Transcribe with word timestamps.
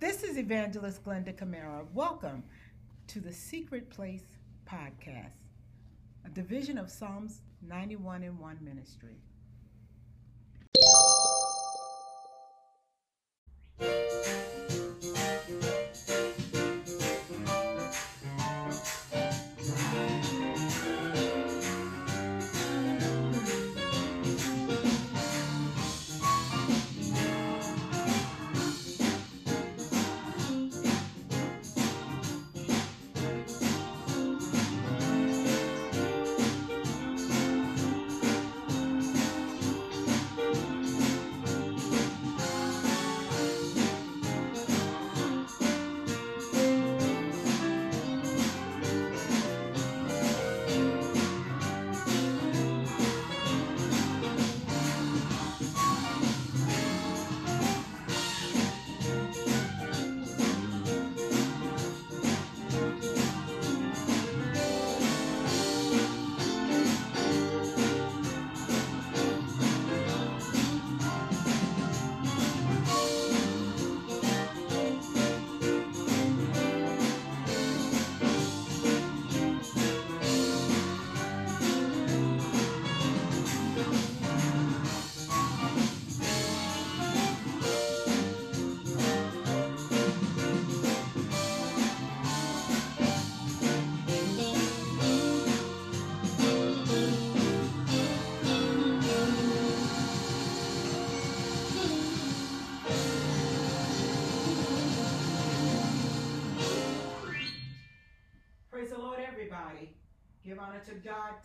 This 0.00 0.22
is 0.22 0.38
Evangelist 0.38 1.04
Glenda 1.04 1.36
Camara. 1.36 1.84
Welcome 1.92 2.42
to 3.08 3.20
the 3.20 3.34
Secret 3.34 3.90
Place 3.90 4.24
Podcast, 4.66 5.50
a 6.24 6.30
division 6.30 6.78
of 6.78 6.88
Psalms 6.90 7.42
91 7.60 8.22
and 8.22 8.38
1 8.38 8.58
ministry. 8.62 9.18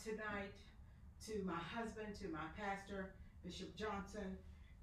Tonight, 0.05 0.53
to 1.25 1.41
my 1.43 1.57
husband, 1.57 2.13
to 2.21 2.29
my 2.29 2.45
pastor, 2.53 3.09
Bishop 3.43 3.75
Johnson, 3.75 4.37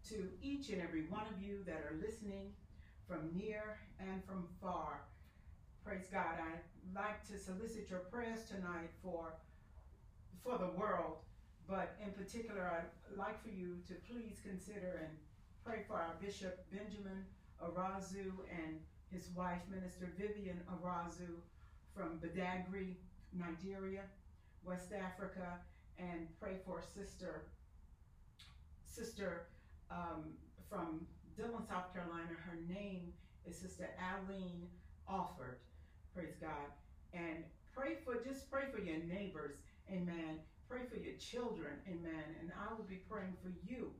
to 0.09 0.27
each 0.43 0.71
and 0.71 0.83
every 0.83 1.03
one 1.03 1.23
of 1.31 1.41
you 1.41 1.63
that 1.65 1.87
are 1.87 1.95
listening 2.03 2.51
from 3.07 3.31
near 3.33 3.79
and 4.01 4.25
from 4.25 4.49
far. 4.61 5.03
Praise 5.87 6.09
God. 6.11 6.43
I'd 6.43 6.67
like 6.93 7.23
to 7.29 7.39
solicit 7.39 7.89
your 7.89 8.01
prayers 8.11 8.47
tonight 8.51 8.91
for, 9.01 9.35
for 10.43 10.59
the 10.59 10.75
world, 10.77 11.19
but 11.69 11.95
in 12.05 12.11
particular, 12.11 12.67
I'd 12.67 13.17
like 13.17 13.41
for 13.45 13.51
you 13.51 13.77
to 13.87 13.95
please 14.11 14.41
consider 14.45 15.07
and 15.07 15.17
pray 15.65 15.85
for 15.87 15.95
our 15.95 16.17
Bishop 16.21 16.67
Benjamin 16.73 17.23
Arazu 17.63 18.33
and 18.51 18.81
his 19.09 19.29
wife, 19.37 19.61
Minister 19.71 20.09
Vivian 20.19 20.59
Arazu 20.67 21.39
from 21.95 22.19
Badagry, 22.19 22.97
Nigeria, 23.33 24.03
West 24.65 24.93
Africa, 24.93 25.59
and 25.99 26.27
pray 26.41 26.57
for 26.65 26.83
sister, 26.83 27.47
sister 28.85 29.47
um, 29.91 30.33
from 30.69 31.07
Dillon, 31.37 31.67
South 31.69 31.93
Carolina. 31.93 32.31
Her 32.45 32.59
name 32.69 33.13
is 33.45 33.59
Sister 33.59 33.91
Aline 33.99 34.69
Offord. 35.09 35.59
Praise 36.15 36.35
God. 36.41 36.71
And 37.13 37.45
pray 37.75 37.97
for, 38.05 38.23
just 38.23 38.51
pray 38.51 38.65
for 38.73 38.81
your 38.81 39.03
neighbors. 39.05 39.57
Amen. 39.91 40.39
Pray 40.69 40.81
for 40.89 40.97
your 40.97 41.17
children. 41.17 41.73
Amen. 41.89 42.25
And 42.41 42.53
I 42.57 42.73
will 42.75 42.85
be 42.85 43.03
praying 43.09 43.37
for 43.43 43.53
you. 43.67 43.93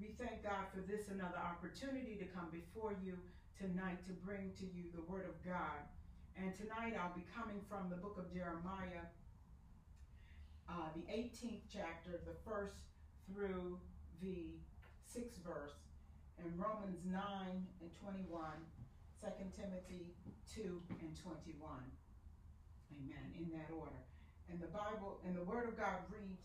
We 0.00 0.16
thank 0.18 0.42
God 0.42 0.66
for 0.74 0.80
this 0.80 1.08
another 1.08 1.38
opportunity 1.38 2.16
to 2.18 2.26
come 2.26 2.48
before 2.50 2.94
you 3.04 3.18
tonight 3.58 4.02
to 4.06 4.12
bring 4.26 4.50
to 4.58 4.66
you 4.66 4.90
the 4.94 5.04
word 5.06 5.26
of 5.28 5.38
God. 5.44 5.86
And 6.34 6.56
tonight 6.56 6.96
I'll 6.98 7.14
be 7.14 7.26
coming 7.30 7.60
from 7.68 7.90
the 7.90 8.00
book 8.00 8.16
of 8.18 8.32
Jeremiah, 8.32 9.06
uh, 10.68 10.88
the 10.94 11.12
18th 11.12 11.62
chapter, 11.72 12.20
the 12.26 12.36
first 12.44 12.74
through 13.26 13.78
the 14.20 14.56
sixth 15.06 15.38
verse, 15.44 15.74
and 16.38 16.52
Romans 16.58 16.98
9 17.04 17.18
and 17.80 17.90
21, 18.00 18.40
2 19.20 19.28
Timothy 19.54 20.14
2 20.54 20.82
and 21.00 21.16
21. 21.22 21.70
Amen. 22.92 23.26
In 23.38 23.50
that 23.52 23.72
order. 23.74 24.02
And 24.50 24.60
the 24.60 24.66
Bible 24.66 25.20
and 25.26 25.36
the 25.36 25.44
Word 25.44 25.68
of 25.68 25.76
God 25.76 26.02
read 26.10 26.38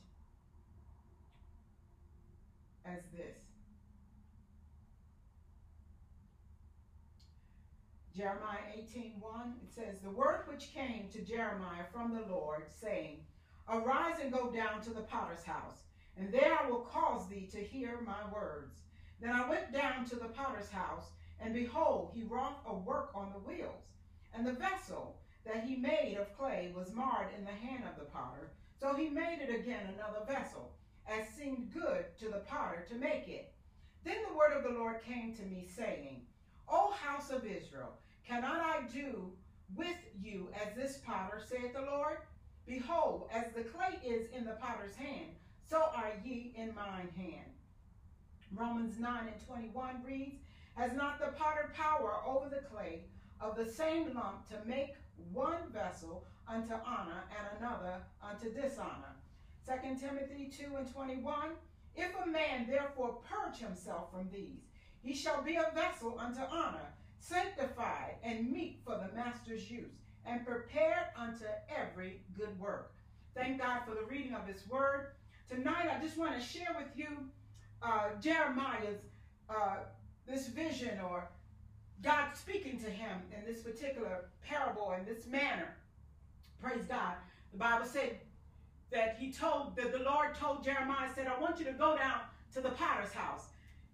as 2.86 3.04
this. 3.16 3.38
Jeremiah 8.16 8.74
18:1, 8.76 9.62
it 9.62 9.72
says, 9.72 10.00
The 10.00 10.10
word 10.10 10.46
which 10.48 10.74
came 10.74 11.08
to 11.10 11.22
Jeremiah 11.22 11.86
from 11.94 12.14
the 12.16 12.26
Lord, 12.34 12.64
saying, 12.72 13.20
Arise 13.70 14.20
and 14.22 14.32
go 14.32 14.50
down 14.50 14.82
to 14.82 14.92
the 14.92 15.02
potter's 15.02 15.44
house, 15.44 15.84
and 16.18 16.32
there 16.32 16.58
I 16.58 16.70
will 16.70 16.82
cause 16.82 17.28
thee 17.28 17.48
to 17.52 17.58
hear 17.58 18.00
my 18.06 18.32
words. 18.34 18.82
Then 19.20 19.32
I 19.32 19.48
went 19.50 19.74
down 19.74 20.06
to 20.06 20.16
the 20.16 20.30
potter's 20.30 20.70
house, 20.70 21.06
and 21.40 21.54
behold, 21.54 22.12
he 22.14 22.24
wrought 22.24 22.64
a 22.66 22.74
work 22.74 23.12
on 23.14 23.32
the 23.32 23.40
wheels. 23.40 23.84
And 24.34 24.46
the 24.46 24.54
vessel 24.54 25.18
that 25.46 25.64
he 25.64 25.76
made 25.76 26.18
of 26.18 26.38
clay 26.38 26.72
was 26.76 26.94
marred 26.94 27.30
in 27.38 27.46
the 27.46 27.52
hand 27.52 27.84
of 27.84 27.98
the 27.98 28.10
potter. 28.12 28.52
So 28.80 28.94
he 28.94 29.10
made 29.10 29.40
it 29.42 29.54
again 29.54 29.94
another 29.94 30.26
vessel, 30.26 30.72
as 31.08 31.28
seemed 31.30 31.74
good 31.74 32.06
to 32.20 32.26
the 32.30 32.44
potter 32.48 32.86
to 32.90 32.96
make 32.96 33.28
it. 33.28 33.54
Then 34.04 34.18
the 34.30 34.38
word 34.38 34.54
of 34.54 34.64
the 34.64 34.78
Lord 34.78 35.04
came 35.04 35.34
to 35.36 35.44
me, 35.44 35.68
saying, 35.68 36.22
O 36.70 36.92
house 36.92 37.32
of 37.32 37.46
Israel, 37.46 37.94
Cannot 38.28 38.60
I 38.60 38.82
do 38.94 39.32
with 39.74 39.96
you 40.22 40.50
as 40.54 40.76
this 40.76 40.98
potter, 40.98 41.42
saith 41.48 41.74
the 41.74 41.82
Lord? 41.82 42.18
Behold, 42.68 43.30
as 43.32 43.46
the 43.56 43.64
clay 43.64 43.98
is 44.06 44.30
in 44.36 44.46
the 44.46 44.52
potter's 44.52 44.96
hand, 44.96 45.32
so 45.70 45.78
are 45.96 46.12
ye 46.24 46.54
in 46.58 46.76
mine 46.76 47.10
hand. 47.16 47.52
Romans 48.54 49.00
9 49.00 49.28
and 49.28 49.48
21 49.48 50.04
reads, 50.06 50.42
Has 50.76 50.94
not 50.94 51.20
the 51.20 51.32
potter 51.38 51.72
power 51.74 52.16
over 52.26 52.50
the 52.50 52.68
clay 52.70 53.04
of 53.40 53.56
the 53.56 53.72
same 53.72 54.14
lump 54.14 54.48
to 54.50 54.68
make 54.68 54.96
one 55.32 55.70
vessel 55.72 56.26
unto 56.48 56.74
honor 56.74 57.24
and 57.38 57.58
another 57.58 58.02
unto 58.22 58.54
dishonor? 58.54 59.16
2 59.66 59.96
Timothy 59.96 60.52
2 60.58 60.76
and 60.76 60.94
21, 60.94 61.52
If 61.96 62.12
a 62.22 62.28
man 62.28 62.68
therefore 62.68 63.20
purge 63.30 63.60
himself 63.60 64.12
from 64.12 64.30
these, 64.32 64.64
he 65.02 65.14
shall 65.14 65.42
be 65.42 65.56
a 65.56 65.72
vessel 65.74 66.20
unto 66.20 66.42
honor, 66.42 66.94
sanctified 67.20 68.16
and 68.24 68.52
meet 68.52 68.80
for 68.86 68.96
the 68.96 69.16
master's 69.16 69.70
use, 69.70 70.07
and 70.28 70.46
prepared 70.46 71.08
unto 71.18 71.46
every 71.70 72.22
good 72.38 72.60
work. 72.60 72.92
Thank 73.36 73.60
God 73.62 73.82
for 73.88 73.96
the 73.96 74.04
reading 74.04 74.34
of 74.34 74.46
his 74.46 74.68
word. 74.68 75.08
Tonight, 75.50 75.90
I 75.96 76.04
just 76.04 76.18
want 76.18 76.36
to 76.36 76.42
share 76.42 76.76
with 76.78 76.88
you 76.96 77.08
uh, 77.82 78.10
Jeremiah's 78.20 79.00
uh, 79.50 79.78
this 80.28 80.48
vision 80.48 81.00
or 81.10 81.30
God 82.04 82.36
speaking 82.36 82.80
to 82.80 82.90
him 82.90 83.22
in 83.36 83.46
this 83.52 83.62
particular 83.62 84.26
parable 84.46 84.94
in 85.00 85.06
this 85.06 85.26
manner. 85.28 85.74
Praise 86.62 86.84
God. 86.88 87.14
The 87.52 87.58
Bible 87.58 87.86
said 87.86 88.18
that 88.92 89.18
he 89.20 89.32
told, 89.32 89.76
that 89.76 89.92
the 89.92 90.00
Lord 90.00 90.36
told 90.36 90.64
Jeremiah, 90.64 91.10
said, 91.14 91.28
I 91.28 91.40
want 91.40 91.60
you 91.60 91.66
to 91.66 91.72
go 91.72 91.98
down 91.98 92.22
to 92.54 92.62
the 92.62 92.70
potter's 92.70 93.14
house. 93.14 93.48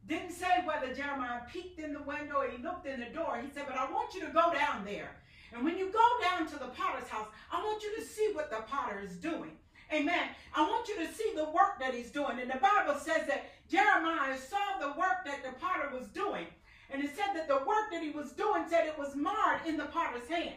Didn't 0.07 0.31
say 0.31 0.63
whether 0.65 0.93
Jeremiah 0.93 1.41
peeked 1.51 1.79
in 1.79 1.93
the 1.93 2.01
window 2.03 2.37
or 2.37 2.49
he 2.49 2.61
looked 2.61 2.87
in 2.87 2.99
the 2.99 3.05
door. 3.07 3.39
He 3.41 3.49
said, 3.49 3.65
but 3.67 3.77
I 3.77 3.89
want 3.91 4.13
you 4.13 4.21
to 4.21 4.27
go 4.27 4.51
down 4.53 4.83
there. 4.85 5.15
And 5.53 5.63
when 5.63 5.77
you 5.77 5.91
go 5.91 6.07
down 6.21 6.47
to 6.47 6.53
the 6.57 6.67
potter's 6.67 7.07
house, 7.07 7.27
I 7.51 7.63
want 7.63 7.83
you 7.83 7.95
to 7.95 8.01
see 8.01 8.31
what 8.33 8.49
the 8.49 8.63
potter 8.67 9.01
is 9.03 9.15
doing. 9.17 9.51
Amen. 9.93 10.29
I 10.55 10.61
want 10.61 10.87
you 10.87 10.95
to 10.95 11.13
see 11.13 11.33
the 11.35 11.45
work 11.45 11.79
that 11.79 11.93
he's 11.93 12.09
doing. 12.09 12.39
And 12.39 12.49
the 12.49 12.57
Bible 12.57 12.99
says 12.99 13.27
that 13.27 13.51
Jeremiah 13.69 14.37
saw 14.37 14.79
the 14.79 14.99
work 14.99 15.25
that 15.25 15.43
the 15.43 15.51
potter 15.59 15.89
was 15.95 16.07
doing. 16.07 16.47
And 16.89 17.03
it 17.03 17.15
said 17.15 17.35
that 17.35 17.47
the 17.47 17.57
work 17.65 17.91
that 17.91 18.01
he 18.01 18.09
was 18.09 18.31
doing 18.31 18.63
said 18.69 18.87
it 18.87 18.97
was 18.97 19.15
marred 19.15 19.65
in 19.67 19.77
the 19.77 19.85
potter's 19.85 20.27
hand. 20.27 20.55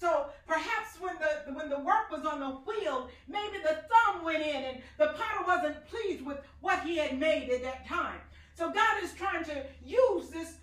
So 0.00 0.26
perhaps 0.46 1.00
when 1.00 1.14
the 1.18 1.52
when 1.52 1.70
the 1.70 1.78
work 1.78 2.10
was 2.10 2.26
on 2.26 2.40
the 2.40 2.48
wheel, 2.48 3.08
maybe 3.28 3.58
the 3.62 3.84
thumb 3.88 4.24
went 4.24 4.42
in 4.42 4.64
and 4.64 4.78
the 4.98 5.14
potter 5.16 5.44
wasn't 5.46 5.86
pleased 5.86 6.24
with 6.24 6.38
what 6.60 6.80
he 6.80 6.96
had 6.96 7.18
made 7.18 7.48
at 7.50 7.62
that 7.62 7.86
time. 7.86 8.20
So 8.54 8.70
God 8.70 9.02
is 9.02 9.12
trying 9.14 9.44
to 9.44 9.64
use 9.84 10.28
this 10.28 10.54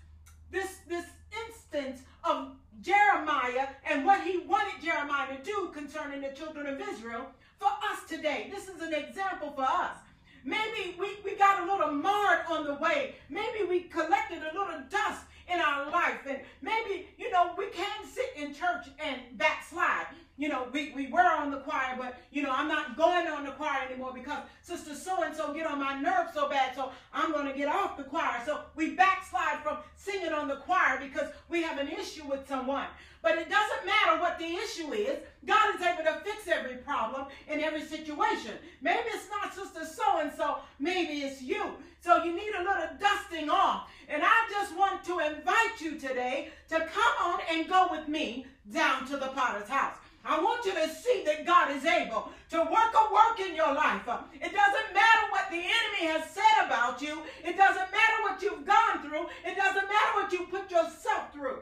this 0.52 0.80
this 0.88 1.06
instance 1.48 2.02
of 2.24 2.52
Jeremiah 2.80 3.68
and 3.90 4.06
what 4.06 4.22
he 4.22 4.40
wanted 4.40 4.82
Jeremiah 4.84 5.36
to 5.36 5.44
do 5.44 5.72
concerning 5.74 6.22
the 6.22 6.30
children 6.30 6.68
of 6.68 6.80
Israel 6.80 7.28
for 7.60 7.68
us 7.68 8.00
today. 8.08 8.50
This 8.54 8.68
is 8.68 8.82
an 8.82 8.94
example 8.94 9.52
for 9.52 9.64
us. 9.64 9.98
Maybe 10.44 10.96
we, 11.00 11.18
we 11.24 11.36
got 11.36 11.62
a 11.62 11.72
little 11.72 11.92
marred 11.92 12.46
on 12.50 12.66
the 12.66 12.76
way. 12.76 13.16
Maybe 13.30 13.64
we 13.70 13.82
collected 13.82 14.40
a 14.42 14.58
little 14.58 14.82
dust 14.90 15.24
in 15.52 15.60
our 15.60 15.92
life. 15.92 16.22
And 16.28 16.40
maybe, 16.62 17.08
you 17.18 17.30
know, 17.32 17.52
we 17.58 17.68
can't 17.68 18.08
sit 18.08 18.34
in 18.36 18.54
church 18.54 18.88
and 19.00 19.38
backslide. 19.38 20.08
You 20.42 20.50
know, 20.50 20.68
we, 20.74 20.92
we 20.96 21.06
were 21.06 21.20
on 21.20 21.52
the 21.52 21.60
choir, 21.60 21.96
but, 22.00 22.20
you 22.32 22.42
know, 22.42 22.50
I'm 22.52 22.68
not 22.68 22.98
going 22.98 23.28
on 23.28 23.46
the 23.46 23.52
choir 23.52 23.86
anymore 23.88 24.12
because 24.12 24.40
Sister 24.64 24.96
So-and-so 24.96 25.54
get 25.54 25.68
on 25.68 25.78
my 25.78 26.02
nerves 26.02 26.34
so 26.34 26.50
bad, 26.50 26.74
so 26.74 26.90
I'm 27.14 27.32
going 27.32 27.46
to 27.46 27.54
get 27.54 27.68
off 27.68 27.96
the 27.96 28.04
choir. 28.04 28.42
So 28.44 28.62
we 28.76 28.96
backslide 28.96 29.60
from 29.62 29.78
singing 29.98 30.34
on 30.34 30.48
the 30.48 30.56
choir 30.56 31.00
because 31.00 31.30
we 31.48 31.62
have 31.62 31.78
an 31.78 31.90
issue 31.90 32.28
with 32.28 32.48
someone. 32.48 32.88
But 33.22 33.38
it 33.38 33.52
doesn't 33.52 33.86
matter 33.86 34.20
what 34.20 34.40
the 34.40 34.48
issue 34.48 34.92
is. 34.94 35.20
God 35.46 35.76
is 35.76 35.82
able 35.84 36.06
to 36.06 36.20
fix 36.26 36.48
every 36.48 36.78
problem 36.78 37.28
in 37.48 37.60
every 37.60 37.84
situation. 37.84 38.54
Maybe 38.82 39.10
it's 39.14 39.30
not 39.30 39.54
Sister 39.54 39.86
So-and-so, 39.86 40.58
maybe 40.80 41.22
it's 41.22 41.44
you. 41.44 41.70
So 42.00 42.24
you 42.24 42.36
need 42.36 42.56
a 42.58 42.64
little 42.64 42.90
dusting 43.00 43.52
off. 43.52 43.92
And 44.10 44.24
I 44.26 44.48
just 44.50 44.76
want 44.76 45.04
to 45.04 45.20
invite 45.20 45.80
you 45.80 46.00
today 46.00 46.50
to 46.70 46.80
come 46.80 47.14
on 47.22 47.42
and 47.52 47.70
go 47.70 47.90
with 47.92 48.08
me 48.08 48.48
down 48.74 49.06
to 49.06 49.18
the 49.18 49.28
potter's 49.28 49.70
house. 49.70 49.98
I 50.24 50.40
want 50.40 50.66
you 50.66 50.74
to 50.74 50.88
see 50.94 51.24
that 51.26 51.46
God 51.46 51.76
is 51.76 51.86
able 51.86 52.30
to 52.52 52.58
work 52.60 52.94
a 52.94 53.14
work 53.14 53.40
in 53.40 53.56
your 53.56 53.74
life. 53.74 54.02
It 54.34 54.54
doesn't 54.54 54.94
matter 54.94 55.24
what 55.32 55.50
the 55.50 55.58
enemy 55.58 56.12
has 56.14 56.30
said 56.30 56.66
about 56.66 57.02
you. 57.02 57.24
It 57.44 57.58
doesn't 57.58 57.92
matter 57.92 58.22
what 58.22 58.42
you've 58.42 58.66
gone 58.66 59.02
through. 59.02 59.26
It 59.46 59.56
doesn't 59.56 59.88
matter 59.88 60.14
what 60.14 60.32
you 60.32 60.46
put 60.46 60.70
yourself 60.70 61.34
through. 61.34 61.60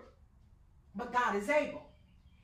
But 0.95 1.13
God 1.13 1.35
is 1.35 1.49
able. 1.49 1.83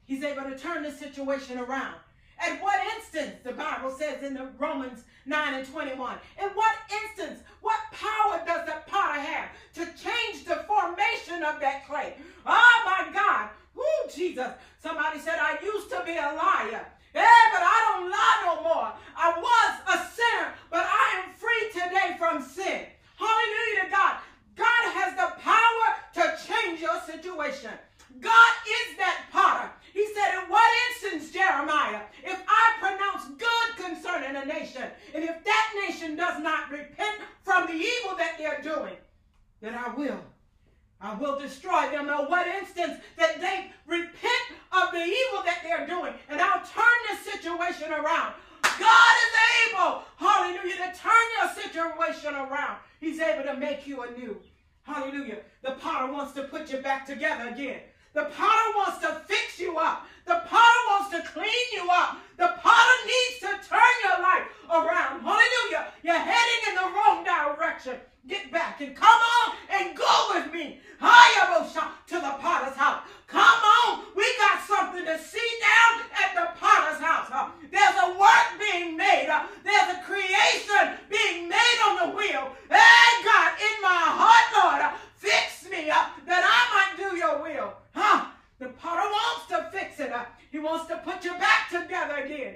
He's 0.06 0.24
able 0.24 0.44
to 0.44 0.58
turn 0.58 0.84
the 0.84 0.92
situation 0.92 1.58
around. 1.58 1.96
At 2.40 2.62
what 2.62 2.80
instance, 2.96 3.36
the 3.44 3.54
Bible 3.54 3.92
says 3.92 4.22
in 4.24 4.34
the 4.34 4.50
Romans 4.58 5.04
9 5.26 5.54
and 5.54 5.68
21, 5.68 6.18
in 6.42 6.50
what 6.50 6.76
instance, 7.04 7.42
what 7.62 7.80
power 7.92 8.42
does 8.46 8.66
the 8.66 8.76
potter 8.88 9.20
have 9.20 9.50
to 9.76 9.86
change 10.02 10.46
the 10.46 10.64
formation 10.68 11.44
of 11.44 11.60
that 11.62 11.86
clay? 11.88 12.16
Oh 12.46 12.82
my 12.86 13.12
God. 13.14 13.50
Woo, 13.76 13.84
Jesus. 14.14 14.50
Somebody 14.82 15.20
said, 15.20 15.38
I 15.40 15.58
used 15.64 15.90
to 15.90 16.02
be 16.06 16.14
a 16.14 16.34
liar. 16.34 16.86
Yeah, 17.14 17.44
but 17.52 17.64
I 17.64 17.78
don't 17.92 18.10
lie 18.10 18.42
no 18.46 18.64
more. 18.64 18.92
I 19.16 19.32
was 19.40 19.74
a 19.88 19.98
sinner, 20.12 20.54
but 20.70 20.86
I 20.86 21.22
am 21.22 21.34
free 21.34 21.72
today 21.72 22.16
from 22.18 22.42
sin. 22.42 22.88
Hallelujah 23.18 23.90
God. 23.90 24.18
God 24.56 24.84
has 24.96 25.16
the 25.16 25.40
power 25.42 25.88
to 26.16 26.38
change 26.48 26.82
your 26.82 27.00
situation. 27.02 27.72
God 28.20 28.54
is 28.68 28.98
that 28.98 29.26
potter. 29.32 29.70
He 29.94 30.06
said, 30.14 30.44
In 30.44 30.50
what 30.50 30.70
instance, 30.92 31.32
Jeremiah, 31.32 32.02
if 32.24 32.40
I 32.48 32.74
pronounce 32.80 33.28
good 33.38 33.86
concerning 33.86 34.36
a 34.36 34.46
nation, 34.46 34.84
and 35.14 35.24
if 35.24 35.44
that 35.44 35.88
nation 35.88 36.16
does 36.16 36.42
not 36.42 36.70
repent 36.70 37.20
from 37.44 37.68
the 37.68 37.74
evil 37.74 38.18
that 38.18 38.36
they're 38.38 38.62
doing, 38.62 38.96
then 39.62 39.74
I 39.76 39.94
will. 39.96 40.20
I 41.02 41.14
will 41.16 41.38
destroy 41.40 41.90
them. 41.92 42.10
In 42.10 42.16
what 42.30 42.48
instance 42.48 43.00
that 43.18 43.40
they 43.42 43.72
repent 43.86 44.46
of 44.72 44.92
the 44.92 45.04
evil 45.04 45.44
that 45.44 45.60
they're 45.64 45.88
doing, 45.88 46.14
and 46.30 46.42
I'll 46.42 46.66
turn 46.66 46.98
this 47.10 47.34
situation 47.34 47.92
around. 47.92 48.34
God 48.64 49.16
is 49.26 49.72
able, 49.72 50.04
hallelujah, 50.18 50.76
to 50.76 51.00
turn 51.00 51.26
your 51.40 51.50
situation 51.54 52.34
around. 52.34 52.78
He's 53.00 53.20
able 53.20 53.44
to 53.44 53.56
make 53.56 53.86
you 53.86 54.04
anew. 54.04 54.38
Hallelujah. 54.84 55.40
The 55.62 55.72
potter 55.72 56.12
wants 56.12 56.34
to 56.34 56.44
put 56.44 56.72
you 56.72 56.80
back 56.80 57.06
together 57.06 57.50
again. 57.50 57.82
The 58.14 58.26
potter 58.26 58.78
wants 58.78 59.00
to 59.00 59.22
fix 59.28 59.60
you 59.60 59.78
up. 59.78 60.06
The 60.26 60.42
potter 60.48 60.80
wants 60.90 61.10
to 61.12 61.22
clean 61.34 61.68
you 61.74 61.88
up. 61.92 62.18
The 62.38 62.54
potter 62.58 62.98
needs 63.06 63.40
to 63.42 63.70
turn 63.70 63.96
your 64.04 64.22
life 64.22 64.48
around. 64.70 65.22
Hallelujah. 65.22 65.92
You're 66.02 66.18
heading 66.18 66.70
in 66.70 66.76
the 66.76 66.92
wrong 66.96 67.24
direction. 67.24 67.96
Get 68.28 68.52
back 68.52 68.82
and 68.82 68.96
come 68.96 69.08
on 69.08 69.56
and 69.70 69.96
go 69.96 70.32
with 70.34 70.54
me. 70.54 70.80
To 72.08 72.16
the 72.16 72.38
potter's 72.40 72.78
house. 72.78 73.02
Come 73.28 73.42
on. 73.42 74.06
We 74.16 74.24
got 74.38 74.62
something 74.62 75.04
to 75.06 75.18
see 75.20 75.50
down 75.60 76.06
at 76.24 76.36
the 76.36 76.60
potter's 76.60 77.02
house. 77.02 77.52
There's 77.72 77.96
a 78.04 78.18
work 78.18 78.48
being 78.60 78.96
made. 78.96 79.28
There's 79.64 79.98
a 79.98 80.02
creation 80.04 80.98
being 81.10 81.50
made 81.50 81.80
on 81.88 82.10
the 82.10 82.16
wheel. 82.16 82.50
Hey, 82.70 83.24
God, 83.26 83.54
in 83.60 83.82
my 83.82 84.06
heart, 84.16 84.82
Lord, 84.82 84.94
fix 85.16 85.68
me 85.70 85.90
up 85.90 86.12
that 86.28 86.44
I 86.46 86.96
might 86.96 87.10
do 87.10 87.18
your 87.18 87.42
will. 87.42 87.74
Huh? 87.94 88.28
The 88.60 88.70
potter 88.70 89.10
wants 89.10 89.48
to 89.50 89.70
fix 89.78 90.00
it. 90.00 90.14
He 90.52 90.60
wants 90.60 90.88
to 90.88 90.98
put 90.98 91.26
you 91.26 91.34
back 91.34 91.70
together 91.70 92.18
again. 92.24 92.56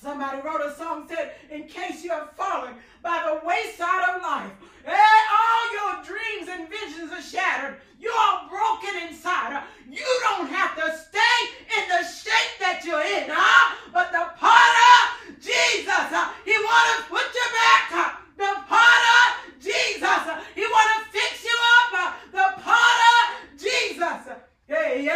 Somebody 0.00 0.40
wrote 0.40 0.62
a 0.62 0.74
song 0.76 1.06
said, 1.06 1.32
in 1.50 1.64
case 1.68 2.02
you 2.02 2.10
have 2.10 2.32
fallen 2.32 2.72
by 3.02 3.20
the 3.20 3.46
wayside 3.46 4.16
of 4.16 4.22
life, 4.22 4.50
hey, 4.82 5.18
all 5.28 5.64
your 5.76 6.04
dreams 6.04 6.48
and 6.48 6.70
visions 6.70 7.12
are 7.12 7.20
shattered. 7.20 7.76
You 7.98 8.08
are 8.08 8.48
broken 8.48 8.96
inside. 9.06 9.62
You 9.90 10.08
don't 10.22 10.48
have 10.48 10.74
to 10.76 10.96
stay 10.96 11.38
in 11.76 11.88
the 11.88 12.02
shape 12.08 12.56
that 12.60 12.80
you're 12.82 13.04
in, 13.04 13.28
huh? 13.28 13.76
But 13.92 14.10
the 14.10 14.24
potter, 14.40 15.36
Jesus, 15.36 16.08
he 16.46 16.56
want 16.56 16.86
to 16.96 17.04
put 17.12 17.28
you 17.28 17.48
back. 17.60 18.16
The 18.38 18.56
potter, 18.72 19.20
Jesus, 19.60 20.24
he 20.54 20.62
want 20.64 20.88
to 20.96 21.12
fix 21.12 21.44
you 21.44 21.58
up. 21.76 22.16
The 22.32 22.62
potter, 22.62 23.20
Jesus, 23.58 24.32
hey, 24.66 25.06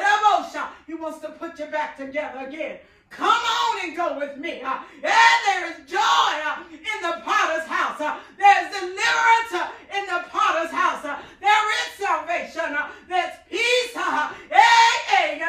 he 0.87 0.95
wants 0.95 1.21
to 1.21 1.31
put 1.31 1.59
you 1.59 1.67
back 1.67 1.97
together 1.97 2.47
again. 2.47 2.81
Come 3.17 3.29
on 3.29 3.85
and 3.85 3.97
go 3.97 4.19
with 4.19 4.37
me. 4.39 4.61
Uh, 4.61 4.79
and 4.97 5.39
there 5.47 5.71
is 5.71 5.89
joy 5.89 5.99
uh, 6.01 6.59
in 6.73 6.99
the 7.03 7.23
potter's 7.23 7.67
house. 7.69 8.01
Uh, 8.01 8.19
there's 8.37 8.75
deliverance 8.75 9.53
uh, 9.53 9.71
in 9.97 10.07
the 10.07 10.25
potter's 10.31 10.73
house. 10.73 11.05
Uh, 11.05 11.21
there 11.41 11.67
is 11.79 11.95
salvation. 11.97 12.75
Uh, 12.75 12.89
there's 13.09 13.35
peace. 13.49 13.95
Hey, 13.95 14.91
hey, 15.07 15.41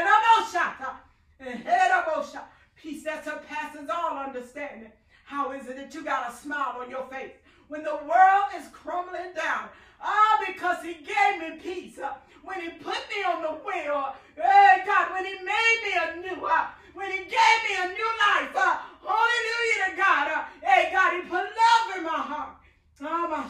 Peace 2.75 3.03
that 3.03 3.25
surpasses 3.25 3.89
all 3.89 4.17
understanding. 4.17 4.91
How 5.25 5.51
is 5.51 5.67
it 5.67 5.75
that 5.77 5.93
you 5.95 6.03
got 6.03 6.31
a 6.31 6.35
smile 6.35 6.77
on 6.79 6.91
your 6.91 7.07
face 7.07 7.31
when 7.67 7.83
the 7.83 7.95
world 7.95 8.45
is 8.55 8.67
crumbling 8.71 9.33
down? 9.35 9.69
Ah, 9.99 10.39
because 10.45 10.83
he 10.83 10.93
gave 10.93 11.39
me 11.39 11.59
peace. 11.63 11.97
When 12.43 12.61
he 12.61 12.69
put 12.69 12.99
me 13.09 13.23
on 13.25 13.41
the 13.41 13.57
wheel. 13.65 14.13
Hey, 14.35 14.83
God, 14.85 15.13
when 15.13 15.25
he 15.25 15.33
made 15.33 15.79
me 15.83 16.29
anew 16.29 16.47
when 16.95 17.11
he 17.11 17.17
gave 17.17 17.59
me 17.67 17.75
a 17.83 17.87
new 17.87 18.11
life. 18.25 18.55
Uh, 18.55 18.77
hallelujah 19.03 19.91
to 19.91 19.97
God. 19.97 20.31
Uh, 20.31 20.43
hey, 20.63 20.89
God, 20.91 21.13
he 21.13 21.21
put 21.29 21.43
love 21.43 21.97
in 21.97 22.03
my 22.03 22.09
heart. 22.09 22.55
Oh, 23.01 23.27
my 23.27 23.45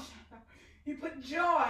He 0.83 0.93
put 0.93 1.23
joy. 1.23 1.65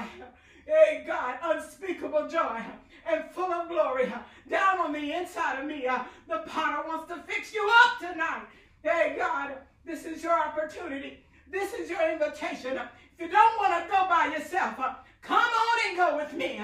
Hey, 0.66 1.04
God, 1.06 1.38
unspeakable 1.44 2.28
joy 2.28 2.62
and 3.06 3.30
full 3.32 3.52
of 3.52 3.64
glory 3.75 4.12
down 4.50 4.79
on 4.79 4.94
the 4.94 5.12
inside 5.12 5.60
of 5.60 5.65
me. 5.65 5.88
The 6.27 6.38
potter 6.48 6.88
wants 6.88 7.08
to 7.10 7.22
fix 7.24 7.53
you 7.53 7.70
up 7.84 8.00
tonight. 8.00 8.44
Hey, 8.84 9.15
God, 9.17 9.51
this 9.86 10.05
is 10.05 10.24
your 10.24 10.39
opportunity. 10.39 11.20
This 11.51 11.74
is 11.74 11.89
your 11.89 12.10
invitation. 12.10 12.79
If 13.17 13.20
you 13.20 13.27
don't 13.29 13.58
want 13.58 13.84
to 13.84 13.91
go 13.91 14.08
by 14.08 14.27
yourself, 14.27 14.75
come 15.22 15.38
on 15.38 15.77
and 15.88 15.98
go 15.98 16.15
with 16.15 16.34
me. 16.34 16.60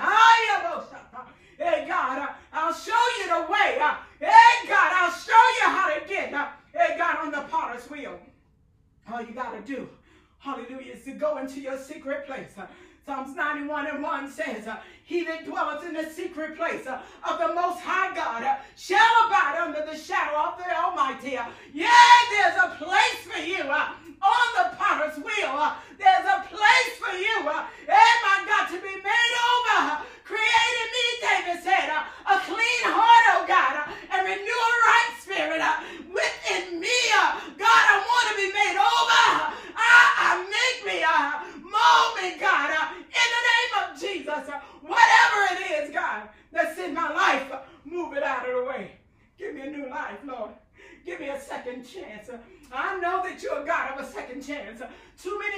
Hey, 1.58 1.86
God, 1.88 2.20
uh, 2.20 2.28
I'll 2.54 2.74
show 2.74 3.04
you 3.20 3.28
the 3.28 3.52
way. 3.52 3.78
Hey, 4.20 4.68
God, 4.68 4.92
I'll 4.96 5.12
show 5.12 5.44
you 5.60 5.70
how 5.70 5.94
to 5.94 6.08
get, 6.08 6.30
hey, 6.74 6.98
God, 6.98 7.18
on 7.26 7.32
the 7.32 7.42
potter's 7.50 7.90
wheel. 7.90 8.18
All 9.12 9.22
you 9.22 9.34
got 9.34 9.52
to 9.54 9.62
do, 9.62 9.90
hallelujah, 10.40 10.94
is 10.94 11.04
to 11.04 11.12
go 11.12 11.38
into 11.38 11.60
your 11.60 11.78
secret 11.78 12.26
place. 12.26 12.54
Psalms 13.06 13.36
91 13.36 13.88
and 13.88 14.04
1 14.04 14.32
says, 14.32 14.68
uh, 14.68 14.78
He 15.04 15.26
that 15.26 15.46
dwelleth 15.46 15.84
in 15.84 15.94
the 15.94 16.06
secret 16.06 16.56
place 16.56 16.86
uh, 16.86 17.02
of 17.28 17.40
the 17.40 17.54
Most 17.56 17.80
High 17.82 18.14
God 18.14 18.44
uh, 18.44 18.58
shall 18.78 19.26
abide 19.26 19.58
under 19.58 19.84
the 19.90 19.98
shadow 19.98 20.38
of 20.38 20.62
the 20.62 20.70
Almighty. 20.70 21.36
Uh. 21.36 21.50
Yeah, 21.74 21.90
there's 22.30 22.58
a 22.62 22.78
place 22.78 23.26
for 23.26 23.42
you 23.42 23.66
uh, 23.66 23.98
on 24.22 24.48
the 24.54 24.78
potter's 24.78 25.18
wheel. 25.18 25.50
Uh, 25.50 25.74
there's 25.98 26.26
a 26.30 26.46
place 26.46 26.94
for 27.02 27.18
you, 27.18 27.42
hey, 27.90 28.12
my 28.22 28.46
God, 28.46 28.70
to 28.70 28.78
be 28.78 28.94
made 28.94 29.36
over. 29.50 30.06
Create 30.24 30.76
in 30.86 30.90
me, 30.94 31.06
David 31.26 31.64
said, 31.66 31.90
a 31.90 32.38
clean 32.46 32.84
heart, 32.86 33.26
oh 33.34 33.46
God, 33.50 33.90
and 34.14 34.22
renew 34.30 34.62
a 34.62 34.74
right 34.86 35.14
spirit 35.18 35.62
within 36.06 36.80
me. 36.80 36.98
God, 37.58 37.84
I 37.90 37.98
want 37.98 38.26
to 38.30 38.36
be 38.38 38.50
made 38.54 38.78
over. 38.78 39.58
I, 39.74 39.98
I 40.22 40.32
make 40.46 40.86
me, 40.86 41.61
moment, 41.72 42.40
God, 42.40 42.70
uh, 42.70 42.94
in 43.00 43.28
the 43.36 43.44
name 43.52 43.72
of 43.80 44.00
Jesus, 44.00 44.50
uh, 44.50 44.60
whatever 44.82 45.40
it 45.56 45.84
is, 45.84 45.94
God, 45.94 46.30
that's 46.52 46.78
in 46.80 46.94
my 46.94 47.10
life, 47.14 47.52
uh, 47.52 47.60
move 47.86 48.14
it 48.14 48.24
out 48.24 48.48
of 48.48 48.56
the 48.56 48.64
way. 48.64 48.92
Give 49.38 49.56
me 49.56 49.62
a 49.62 49.70
new 49.70 49.90
life, 49.90 50.20
Lord. 50.26 50.52
Give 51.06 51.20
me 51.20 51.30
a 51.30 51.40
second 51.40 51.84
chance. 51.84 52.30
I 52.72 53.00
know 53.00 53.22
that 53.24 53.42
you're 53.42 53.64
a 53.64 53.66
God 53.66 53.98
of 53.98 54.06
a 54.06 54.12
second 54.12 54.46
chance. 54.46 54.82
Too 55.22 55.40
many 55.40 55.51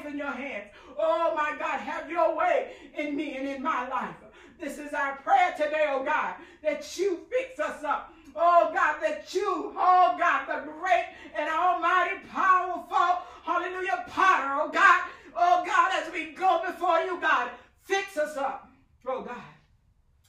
life 0.00 0.12
in 0.12 0.18
your 0.18 0.30
hands. 0.30 0.70
Oh, 0.98 1.32
my 1.34 1.56
God, 1.58 1.80
have 1.80 2.10
your 2.10 2.36
way 2.36 2.72
in 2.96 3.16
me 3.16 3.36
and 3.36 3.48
in 3.48 3.62
my 3.62 3.88
life. 3.88 4.14
This 4.58 4.78
is 4.78 4.92
our 4.92 5.16
prayer 5.16 5.54
today, 5.56 5.86
oh 5.88 6.04
God, 6.04 6.34
that 6.62 6.98
you 6.98 7.20
fix 7.30 7.58
us 7.58 7.82
up. 7.82 8.12
Oh 8.36 8.70
God, 8.74 9.00
that 9.00 9.32
you, 9.32 9.72
oh 9.74 10.16
God, 10.18 10.46
the 10.46 10.70
great 10.70 11.06
and 11.34 11.48
almighty, 11.48 12.16
powerful, 12.30 13.22
hallelujah, 13.42 14.04
potter, 14.06 14.52
oh 14.52 14.70
God, 14.70 15.04
oh 15.34 15.64
God, 15.66 15.92
as 16.02 16.12
we 16.12 16.32
go 16.32 16.60
before 16.66 17.00
you, 17.00 17.18
God, 17.20 17.50
fix 17.84 18.18
us 18.18 18.36
up. 18.36 18.68
Oh 19.06 19.22
God, 19.22 19.42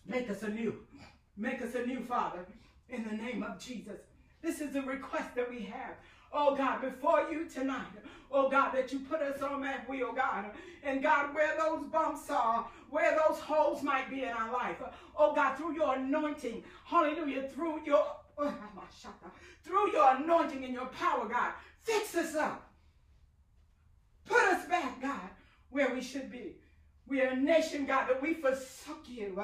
make 0.07 0.29
us 0.29 0.43
anew. 0.43 0.75
Make 1.35 1.61
us 1.61 1.75
anew, 1.75 2.01
Father, 2.05 2.45
in 2.89 3.03
the 3.03 3.15
name 3.15 3.43
of 3.43 3.59
Jesus. 3.59 3.99
This 4.41 4.61
is 4.61 4.71
the 4.71 4.81
request 4.81 5.35
that 5.35 5.49
we 5.49 5.63
have. 5.63 5.95
Oh 6.31 6.55
God, 6.55 6.81
before 6.81 7.27
you 7.29 7.49
tonight. 7.49 7.85
Oh 8.31 8.49
God, 8.49 8.71
that 8.73 8.91
you 8.91 8.99
put 8.99 9.21
us 9.21 9.41
on 9.41 9.61
that 9.61 9.89
wheel, 9.89 10.13
God. 10.13 10.51
And 10.83 11.03
God, 11.03 11.35
where 11.35 11.55
those 11.57 11.85
bumps 11.87 12.29
are, 12.29 12.65
where 12.89 13.11
those 13.11 13.39
holes 13.39 13.83
might 13.83 14.09
be 14.09 14.23
in 14.23 14.29
our 14.29 14.51
life. 14.51 14.77
Oh 15.17 15.33
God, 15.33 15.57
through 15.57 15.75
your 15.75 15.95
anointing, 15.95 16.63
hallelujah, 16.85 17.47
through 17.49 17.81
your 17.85 18.05
oh, 18.37 18.53
through 19.63 19.91
your 19.91 20.15
anointing 20.15 20.63
and 20.63 20.73
your 20.73 20.87
power, 20.87 21.27
God, 21.27 21.53
fix 21.83 22.15
us 22.15 22.35
up. 22.35 22.69
Put 24.25 24.41
us 24.43 24.65
back, 24.67 25.01
God, 25.01 25.29
where 25.69 25.93
we 25.93 26.01
should 26.01 26.31
be. 26.31 26.55
We 27.07 27.21
are 27.21 27.29
a 27.29 27.35
nation, 27.35 27.85
God, 27.85 28.07
that 28.07 28.21
we 28.21 28.33
forsook 28.35 29.03
you. 29.05 29.41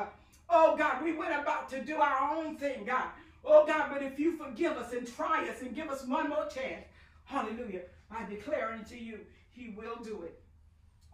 Oh 0.49 0.75
God, 0.77 1.03
we 1.03 1.13
went 1.13 1.39
about 1.39 1.69
to 1.69 1.81
do 1.81 1.97
our 1.97 2.35
own 2.35 2.55
thing, 2.55 2.85
God. 2.85 3.09
Oh 3.43 3.65
God, 3.65 3.89
but 3.91 4.01
if 4.01 4.17
you 4.17 4.37
forgive 4.37 4.73
us 4.77 4.93
and 4.93 5.07
try 5.07 5.47
us 5.49 5.61
and 5.61 5.75
give 5.75 5.89
us 5.89 6.05
one 6.05 6.29
more 6.29 6.47
chance, 6.47 6.85
hallelujah, 7.25 7.81
I 8.11 8.25
declare 8.29 8.71
unto 8.71 8.95
you, 8.95 9.19
he 9.51 9.69
will 9.69 9.97
do 10.03 10.23
it. 10.23 10.39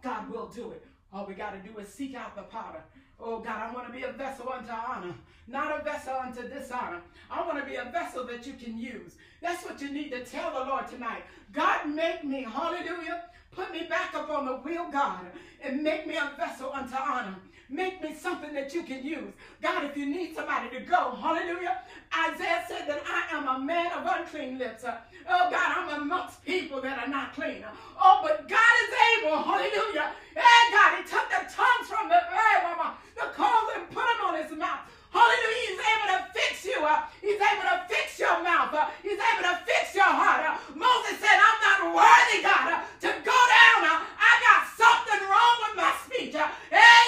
God 0.04 0.30
will 0.30 0.48
do 0.48 0.72
it. 0.72 0.86
All 1.12 1.26
we 1.26 1.34
got 1.34 1.52
to 1.52 1.70
do 1.70 1.78
is 1.80 1.88
seek 1.88 2.16
out 2.16 2.36
the 2.36 2.44
potter. 2.44 2.82
Oh 3.20 3.40
God, 3.40 3.70
I 3.70 3.74
want 3.74 3.88
to 3.88 3.94
be 3.94 4.04
a 4.04 4.12
vessel 4.12 4.52
unto 4.52 4.72
honor, 4.72 5.14
not 5.48 5.80
a 5.80 5.84
vessel 5.84 6.16
unto 6.16 6.48
dishonor. 6.50 7.02
I 7.30 7.46
want 7.46 7.60
to 7.60 7.66
be 7.66 7.76
a 7.76 7.86
vessel 7.86 8.26
that 8.28 8.46
you 8.46 8.54
can 8.54 8.78
use. 8.78 9.16
That's 9.42 9.64
what 9.64 9.82
you 9.82 9.92
need 9.92 10.10
to 10.12 10.26
tell 10.26 10.52
the 10.54 10.70
Lord 10.70 10.88
tonight. 10.88 11.24
God, 11.52 11.90
make 11.90 12.24
me, 12.24 12.44
hallelujah, 12.44 13.26
put 13.52 13.72
me 13.72 13.86
back 13.88 14.14
up 14.16 14.30
on 14.30 14.46
the 14.46 14.56
wheel, 14.58 14.88
God, 14.92 15.26
and 15.64 15.84
make 15.84 16.08
me 16.08 16.16
a 16.16 16.34
vessel 16.38 16.72
unto 16.74 16.96
honor. 16.96 17.36
Make 17.74 18.04
me 18.04 18.14
something 18.14 18.54
that 18.54 18.76
you 18.76 18.84
can 18.84 19.04
use. 19.04 19.34
God, 19.60 19.84
if 19.84 19.98
you 19.98 20.06
need 20.06 20.36
somebody 20.36 20.70
to 20.78 20.82
go, 20.86 21.18
hallelujah. 21.20 21.82
Isaiah 22.14 22.64
said 22.68 22.86
that 22.86 23.02
I 23.02 23.36
am 23.36 23.48
a 23.48 23.58
man 23.58 23.92
of 23.98 24.06
unclean 24.06 24.60
lips. 24.60 24.86
Oh, 24.86 25.50
God, 25.50 25.70
I'm 25.74 26.04
amongst 26.04 26.46
people 26.46 26.82
that 26.82 27.00
are 27.02 27.10
not 27.10 27.34
clean. 27.34 27.66
Oh, 27.98 28.20
but 28.22 28.48
God 28.48 28.74
is 28.86 28.94
able, 29.18 29.42
hallelujah. 29.42 30.14
Hey, 30.38 30.62
God, 30.70 31.02
he 31.02 31.04
took 31.10 31.26
the 31.34 31.50
tongues 31.50 31.90
from 31.90 32.10
the, 32.10 32.22
hey, 32.30 32.62
mama, 32.62 32.94
the 33.16 33.34
coals 33.34 33.74
and 33.74 33.90
put 33.90 34.06
them 34.06 34.22
on 34.22 34.38
his 34.38 34.54
mouth. 34.56 34.86
Hallelujah. 35.10 35.74
He's 35.74 35.82
able 35.82 36.10
to 36.14 36.20
fix 36.30 36.66
you. 36.66 36.78
Uh, 36.78 37.02
he's 37.22 37.42
able 37.42 37.66
to 37.74 37.78
fix 37.90 38.20
your 38.20 38.38
mouth. 38.44 38.74
Uh, 38.74 38.86
he's 39.02 39.18
able 39.18 39.50
to 39.50 39.58
fix 39.66 39.94
your 39.98 40.10
heart. 40.10 40.46
Uh, 40.46 40.58
Moses 40.78 41.18
said, 41.18 41.38
I'm 41.42 41.60
not 41.62 41.80
worthy, 41.94 42.42
God, 42.46 42.86
to 43.02 43.10
go 43.26 43.40
down. 43.50 43.82
I 44.18 44.32
got 44.46 44.62
something 44.78 45.22
wrong 45.26 45.58
with 45.66 45.76
my 45.78 45.94
speech. 46.06 46.34
Hey, 46.34 47.06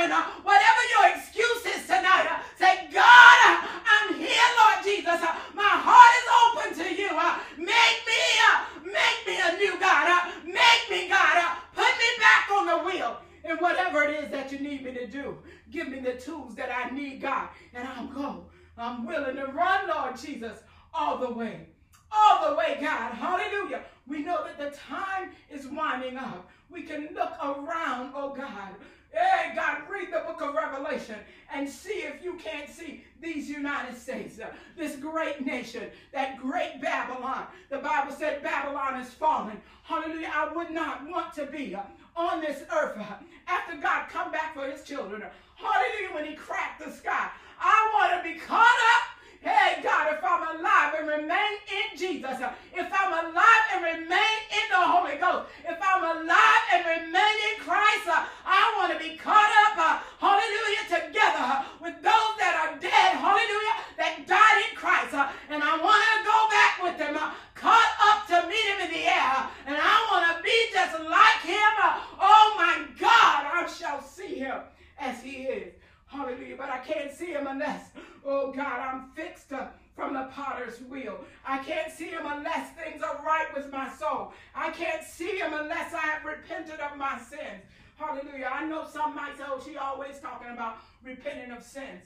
gave 0.00 0.10
uh, 0.10 0.22
whatever 0.42 0.82
your 0.96 1.16
excuse 1.16 1.66
is 1.66 1.86
tonight, 1.86 2.26
uh, 2.30 2.40
say, 2.58 2.88
God, 2.92 3.38
uh, 3.44 3.66
I'm 3.84 4.14
here, 4.14 4.48
Lord 4.58 4.84
Jesus. 4.84 5.20
my 5.54 5.74
heart 5.86 6.12
is 6.20 6.28
open 6.40 6.68
to 6.80 7.02
you. 7.02 7.10
make 7.58 8.00
me, 8.08 8.92
make 8.92 9.20
me 9.26 9.36
a 9.42 9.56
new 9.56 9.78
God. 9.78 10.32
make 10.44 10.84
me, 10.90 11.08
God. 11.08 11.56
put 11.74 11.84
me 11.84 12.10
back 12.18 12.50
on 12.50 12.66
the 12.66 12.78
wheel. 12.84 13.18
And 13.44 13.60
whatever 13.60 14.04
it 14.04 14.24
is 14.24 14.30
that 14.30 14.52
you 14.52 14.60
need 14.60 14.84
me 14.84 14.92
to 14.92 15.06
do, 15.06 15.36
give 15.70 15.88
me 15.88 16.00
the 16.00 16.12
tools 16.12 16.54
that 16.54 16.70
I 16.70 16.90
need, 16.94 17.20
God, 17.20 17.48
and 17.74 17.86
I'll 17.86 18.06
go. 18.06 18.44
I'm 18.78 19.06
willing 19.06 19.36
to 19.36 19.46
run, 19.46 19.88
Lord 19.88 20.16
Jesus, 20.16 20.58
all 20.94 21.18
the 21.18 21.32
way. 21.32 21.66
All 22.12 22.48
the 22.48 22.56
way, 22.56 22.78
God. 22.80 23.12
Hallelujah. 23.14 23.82
We 24.06 24.22
know 24.22 24.44
that 24.44 24.58
the 24.58 24.76
time 24.76 25.30
is 25.50 25.66
winding 25.66 26.16
up. 26.16 26.48
We 26.70 26.82
can 26.82 27.08
look 27.14 27.32
around, 27.42 28.12
oh 28.14 28.34
God. 28.36 28.74
Hey, 29.12 29.52
God, 29.56 29.82
read 29.90 30.12
the 30.12 30.20
book 30.20 30.40
of 30.40 30.54
Revelation 30.54 31.16
and 31.52 31.68
see 31.68 32.04
if 32.04 32.22
you 32.22 32.34
can't 32.34 32.70
see 32.70 33.04
these 33.20 33.48
United 33.48 33.96
States, 33.96 34.38
uh, 34.38 34.46
this 34.76 34.96
great 34.96 35.44
nation, 35.44 35.90
that 36.12 36.38
great 36.38 36.80
Babylon. 36.80 37.46
The 37.70 37.78
Bible 37.78 38.12
said 38.12 38.42
Babylon 38.42 39.00
is 39.00 39.10
fallen. 39.10 39.60
Hallelujah. 39.82 40.30
I 40.32 40.52
would 40.54 40.70
not 40.70 41.08
want 41.08 41.34
to 41.34 41.46
be 41.46 41.74
uh, 41.74 41.82
on 42.14 42.40
this 42.40 42.62
earth 42.72 42.98
uh, 42.98 43.14
after 43.48 43.76
God 43.76 44.08
come 44.08 44.30
back 44.30 44.54
for 44.54 44.70
his 44.70 44.84
children. 44.84 45.22
Hallelujah, 45.56 46.14
when 46.14 46.24
he 46.24 46.34
cracked 46.34 46.84
the 46.84 46.92
sky. 46.92 47.30
I 47.60 47.90
want 47.94 48.22
to 48.22 48.32
be 48.32 48.38
caught 48.38 48.60
up. 48.60 49.09
Hey, 49.42 49.80
God, 49.82 50.12
if 50.12 50.22
I'm 50.22 50.60
alive 50.60 50.94
and 50.98 51.08
remain 51.08 51.56
in 51.72 51.96
Jesus, 51.96 52.36
if 52.76 52.88
I'm 52.92 53.12
alive 53.24 53.64
and 53.72 53.84
remain 53.84 54.40
in 54.52 54.66
the 54.68 54.84
Holy 54.84 55.16
Ghost, 55.16 55.48
if 55.64 55.78
I'm 55.80 56.04
alive 56.04 56.64
and 56.74 56.84
remain 56.84 57.36
in 57.48 57.56
Christ, 57.64 58.04
I 58.44 58.76
want 58.76 58.92
to 58.92 58.98
be 59.00 59.16
caught 59.16 59.48
up, 59.64 59.78
uh, 59.80 59.98
hallelujah, 60.20 60.84
together 60.92 61.64
with 61.80 61.96
those 62.04 62.32
that 62.36 62.52
are 62.60 62.76
dead, 62.84 63.16
hallelujah, 63.16 63.76
that 63.96 64.28
died 64.28 64.60
in 64.68 64.76
Christ. 64.76 65.16
And 65.48 65.64
I 65.64 65.72
want 65.80 66.04
to 66.04 66.16
go 66.20 66.38
back 66.52 66.74
with 66.84 66.98
them, 67.00 67.16
uh, 67.16 67.32
caught 67.54 67.92
up 68.12 68.28
to 68.28 68.46
meet 68.46 68.66
him 68.76 68.80
in 68.84 68.90
the 68.92 69.08
air. 69.08 69.48
And 69.64 69.76
I 69.80 69.96
want 70.12 70.36
to 70.36 70.42
be 70.44 70.56
just 70.68 71.00
like 71.00 71.40
him. 71.48 71.72
Uh, 71.80 71.96
oh, 72.20 72.54
my 72.60 72.84
God, 73.00 73.48
I 73.48 73.64
shall 73.72 74.02
see 74.02 74.36
him 74.36 74.60
as 75.00 75.22
he 75.22 75.48
is. 75.48 75.79
Hallelujah. 76.10 76.56
But 76.56 76.70
I 76.70 76.78
can't 76.78 77.12
see 77.12 77.32
him 77.32 77.46
unless, 77.46 77.90
oh 78.24 78.52
God, 78.52 78.80
I'm 78.80 79.10
fixed 79.14 79.52
from 79.94 80.14
the 80.14 80.28
potter's 80.32 80.80
wheel. 80.82 81.20
I 81.46 81.58
can't 81.58 81.92
see 81.92 82.06
him 82.06 82.22
unless 82.24 82.70
things 82.74 83.02
are 83.02 83.22
right 83.24 83.46
with 83.54 83.70
my 83.70 83.88
soul. 83.90 84.32
I 84.54 84.70
can't 84.70 85.04
see 85.04 85.38
him 85.38 85.52
unless 85.52 85.94
I 85.94 86.00
have 86.00 86.24
repented 86.24 86.80
of 86.80 86.96
my 86.96 87.18
sins. 87.18 87.62
Hallelujah. 87.96 88.50
I 88.52 88.64
know 88.64 88.86
some 88.90 89.14
might 89.14 89.36
say, 89.36 89.44
oh, 89.46 89.62
she 89.64 89.76
always 89.76 90.18
talking 90.18 90.50
about 90.50 90.78
repenting 91.04 91.52
of 91.52 91.62
sins. 91.62 92.04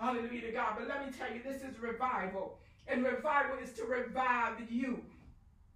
Hallelujah 0.00 0.40
to 0.42 0.52
God. 0.52 0.74
But 0.78 0.88
let 0.88 1.06
me 1.06 1.12
tell 1.12 1.32
you, 1.32 1.40
this 1.42 1.62
is 1.62 1.78
revival. 1.78 2.58
And 2.86 3.04
revival 3.04 3.58
is 3.62 3.72
to 3.74 3.84
revive 3.84 4.70
you. 4.70 5.02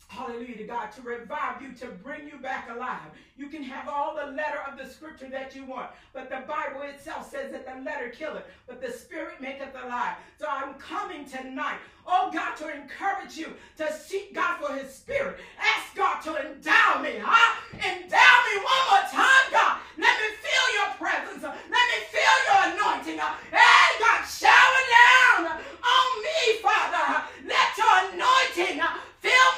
Hallelujah 0.09 0.57
to 0.59 0.65
God, 0.65 0.93
to 0.93 1.03
revive 1.03 1.63
you, 1.63 1.73
to 1.73 1.87
bring 1.87 2.29
you 2.29 2.39
back 2.39 2.69
alive. 2.71 3.11
You 3.37 3.49
can 3.49 3.63
have 3.63 3.89
all 3.89 4.15
the 4.15 4.33
letter 4.33 4.61
of 4.71 4.79
the 4.79 4.87
scripture 4.87 5.29
that 5.31 5.57
you 5.57 5.65
want, 5.65 5.91
but 6.13 6.29
the 6.29 6.45
Bible 6.47 6.83
itself 6.83 7.31
says 7.31 7.51
that 7.53 7.67
the 7.67 7.83
letter 7.83 8.11
killeth, 8.11 8.45
but 8.67 8.81
the 8.81 8.93
spirit 8.93 9.41
maketh 9.41 9.75
alive. 9.85 10.17
So 10.39 10.47
I'm 10.49 10.75
coming 10.75 11.25
tonight, 11.25 11.79
oh 12.07 12.31
God, 12.33 12.57
to 12.59 12.69
encourage 12.69 13.37
you 13.37 13.55
to 13.79 13.93
seek 13.93 14.35
God 14.35 14.59
for 14.61 14.75
his 14.75 14.93
spirit. 14.93 15.39
Ask 15.59 15.97
God 15.97 16.21
to 16.23 16.37
endow 16.37 17.01
me, 17.03 17.19
huh? 17.19 17.57
Endow 17.73 18.35
me 18.47 18.55
one 18.61 18.85
more 18.91 19.07
time, 19.11 19.47
God. 19.51 19.79
Let 19.97 20.15
me 20.21 20.29
feel 20.45 20.67
your 20.77 20.91
presence. 20.99 21.43
Let 21.43 21.85
me 21.89 21.99
feel 22.13 22.37
your 22.47 22.61
anointing. 22.75 23.19
Hey, 23.51 23.89
God, 23.99 24.25
shower 24.29 24.83
down 24.93 25.57
on 25.57 26.09
me, 26.23 26.61
Father. 26.61 27.25
Let 27.47 27.77
your 27.77 28.13
anointing 28.13 28.83
fill. 29.21 29.52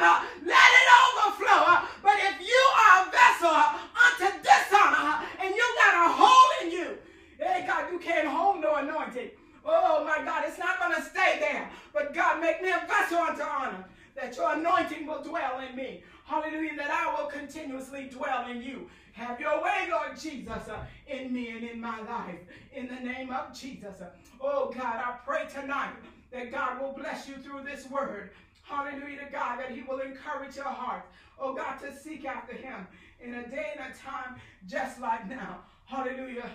Let 0.00 0.70
it 0.80 0.88
overflow. 1.04 1.88
But 2.02 2.16
if 2.18 2.40
you 2.40 2.62
are 2.88 3.06
a 3.06 3.10
vessel 3.10 3.56
unto 3.92 4.38
dishonor 4.42 5.24
and 5.40 5.54
you 5.54 5.64
got 5.76 6.06
a 6.06 6.12
hole 6.12 6.50
in 6.62 6.72
you, 6.72 6.98
hey, 7.38 7.64
God, 7.66 7.92
you 7.92 7.98
can't 7.98 8.28
hold 8.28 8.60
no 8.60 8.76
anointing. 8.76 9.30
Oh, 9.64 10.02
my 10.04 10.24
God, 10.24 10.44
it's 10.46 10.58
not 10.58 10.80
going 10.80 10.94
to 10.94 11.02
stay 11.02 11.36
there. 11.38 11.68
But 11.92 12.14
God, 12.14 12.40
make 12.40 12.62
me 12.62 12.70
a 12.70 12.86
vessel 12.88 13.18
unto 13.18 13.42
honor 13.42 13.84
that 14.16 14.36
your 14.36 14.54
anointing 14.54 15.06
will 15.06 15.22
dwell 15.22 15.60
in 15.60 15.76
me. 15.76 16.02
Hallelujah, 16.24 16.76
that 16.76 16.90
I 16.90 17.20
will 17.20 17.28
continuously 17.28 18.08
dwell 18.10 18.48
in 18.48 18.62
you. 18.62 18.88
Have 19.12 19.40
your 19.40 19.62
way, 19.62 19.88
Lord 19.90 20.18
Jesus, 20.18 20.68
uh, 20.68 20.84
in 21.06 21.32
me 21.32 21.50
and 21.50 21.64
in 21.64 21.80
my 21.80 22.00
life. 22.02 22.38
In 22.74 22.88
the 22.88 23.00
name 23.00 23.30
of 23.30 23.58
Jesus. 23.58 24.00
Uh, 24.00 24.10
oh, 24.40 24.72
God, 24.74 24.96
I 24.96 25.16
pray 25.26 25.44
tonight 25.52 25.94
that 26.32 26.52
God 26.52 26.80
will 26.80 26.92
bless 26.92 27.28
you 27.28 27.36
through 27.36 27.64
this 27.64 27.90
word. 27.90 28.30
Hallelujah 28.70 29.18
to 29.18 29.32
God, 29.32 29.58
that 29.58 29.72
He 29.72 29.82
will 29.82 29.98
encourage 29.98 30.56
your 30.56 30.64
heart. 30.64 31.04
Oh, 31.38 31.54
God, 31.54 31.78
to 31.80 31.94
seek 31.94 32.24
after 32.24 32.54
Him 32.54 32.86
in 33.20 33.34
a 33.34 33.48
day 33.48 33.72
and 33.76 33.92
a 33.92 33.98
time 33.98 34.40
just 34.68 35.00
like 35.00 35.28
now. 35.28 35.58
Hallelujah. 35.86 36.48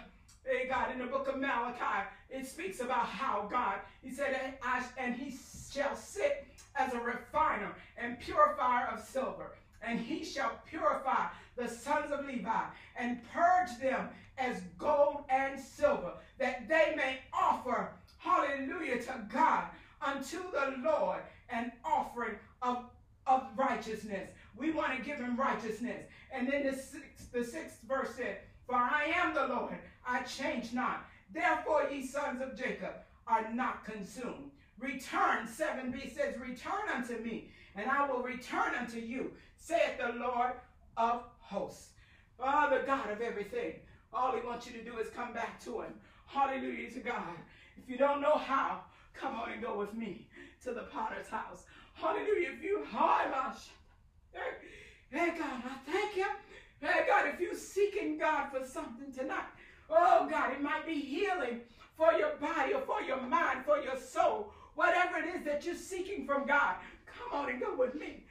Hey, 0.46 0.68
God, 0.70 0.92
in 0.92 1.00
the 1.00 1.06
book 1.06 1.28
of 1.28 1.40
Malachi, 1.40 2.08
it 2.30 2.48
speaks 2.48 2.80
about 2.80 3.06
how 3.06 3.48
God, 3.52 3.80
He 4.02 4.12
said, 4.12 4.54
and 4.98 5.16
He 5.16 5.38
shall 5.72 5.96
sit 5.96 6.48
as 6.76 6.94
a 6.94 7.00
refiner 7.00 7.76
and 7.98 8.20
purifier 8.20 8.88
of 8.88 9.04
silver 9.04 9.52
and 9.86 10.00
he 10.00 10.24
shall 10.24 10.60
purify 10.70 11.28
the 11.56 11.68
sons 11.68 12.12
of 12.12 12.26
Levi 12.26 12.64
and 12.98 13.20
purge 13.32 13.78
them 13.80 14.10
as 14.38 14.62
gold 14.78 15.24
and 15.30 15.60
silver, 15.60 16.14
that 16.38 16.68
they 16.68 16.94
may 16.96 17.20
offer, 17.34 17.92
hallelujah, 18.18 19.02
to 19.02 19.14
God 19.32 19.66
unto 20.02 20.40
the 20.52 20.76
Lord 20.84 21.22
an 21.50 21.72
offering 21.84 22.36
of, 22.62 22.86
of 23.28 23.44
righteousness. 23.56 24.30
We 24.58 24.72
want 24.72 24.98
to 24.98 25.04
give 25.04 25.18
him 25.18 25.36
righteousness. 25.36 26.04
And 26.32 26.48
then 26.48 26.64
the 26.64 26.74
sixth, 26.74 27.32
the 27.32 27.44
sixth 27.44 27.80
verse 27.88 28.16
said, 28.16 28.40
For 28.68 28.76
I 28.76 29.12
am 29.16 29.34
the 29.34 29.48
Lord, 29.48 29.76
I 30.08 30.22
change 30.24 30.74
not. 30.74 31.06
Therefore, 31.34 31.88
ye 31.92 32.06
sons 32.06 32.42
of 32.42 32.58
Jacob 32.58 32.94
are 33.28 33.52
not 33.54 33.86
consumed. 33.86 34.52
Return, 34.80 35.48
7b 35.48 36.16
says, 36.16 36.38
Return 36.38 36.90
unto 36.94 37.18
me, 37.18 37.50
and 37.76 37.90
I 37.90 38.10
will 38.10 38.22
return 38.22 38.76
unto 38.76 39.00
you, 39.00 39.32
saith 39.58 39.98
the 40.00 40.20
Lord 40.20 40.54
of 40.98 41.24
hosts. 41.40 41.90
Father 42.38 42.84
God 42.86 43.12
of 43.12 43.22
everything. 43.22 43.76
All 44.14 44.34
he 44.34 44.46
wants 44.46 44.68
you 44.68 44.74
to 44.74 44.84
do 44.84 44.98
is 44.98 45.10
come 45.10 45.34
back 45.34 45.64
to 45.66 45.82
him. 45.82 45.94
Hallelujah 46.26 46.92
to 46.92 47.00
God. 47.00 47.36
If 47.78 47.90
you 47.90 47.98
don't 47.98 48.22
know 48.22 48.38
how, 48.38 48.82
come 49.14 49.36
on 49.36 49.52
and 49.52 49.62
go 49.62 49.78
with 49.78 49.94
me 49.94 50.28
to 50.66 50.72
the 50.72 50.82
potter's 50.82 51.28
house. 51.28 51.64
Hallelujah. 51.94 52.50
If 52.58 52.64
you 52.64 52.84
Hey 55.12 55.34
God, 55.38 55.62
I 55.64 55.92
thank 55.92 56.18
you. 56.18 56.26
Hey 56.82 57.06
God, 57.08 57.28
if 57.32 57.40
you're 57.40 57.54
seeking 57.54 58.18
God 58.18 58.50
for 58.52 58.66
something 58.66 59.14
tonight, 59.14 59.46
oh 59.92 60.28
God, 60.30 60.54
it 60.54 60.62
might 60.62 60.86
be 60.86 60.96
healing 60.96 61.62
for 61.96 62.14
your 62.14 62.36
body 62.38 62.74
or 62.74 62.82
for 62.82 63.02
your 63.04 63.22
mind, 63.22 63.64
for 63.64 63.78
your 63.80 63.96
soul, 63.98 64.52
whatever 64.74 65.20
it 65.20 65.36
is 65.36 65.46
that 65.46 65.66
you're 65.66 65.76
seeking 65.76 66.26
from 66.26 66.48
God. 66.48 66.78
Come 67.06 67.40
on 67.40 67.50
and 67.50 67.62
go 67.62 67.76
with 67.76 67.94
me. 67.94 68.24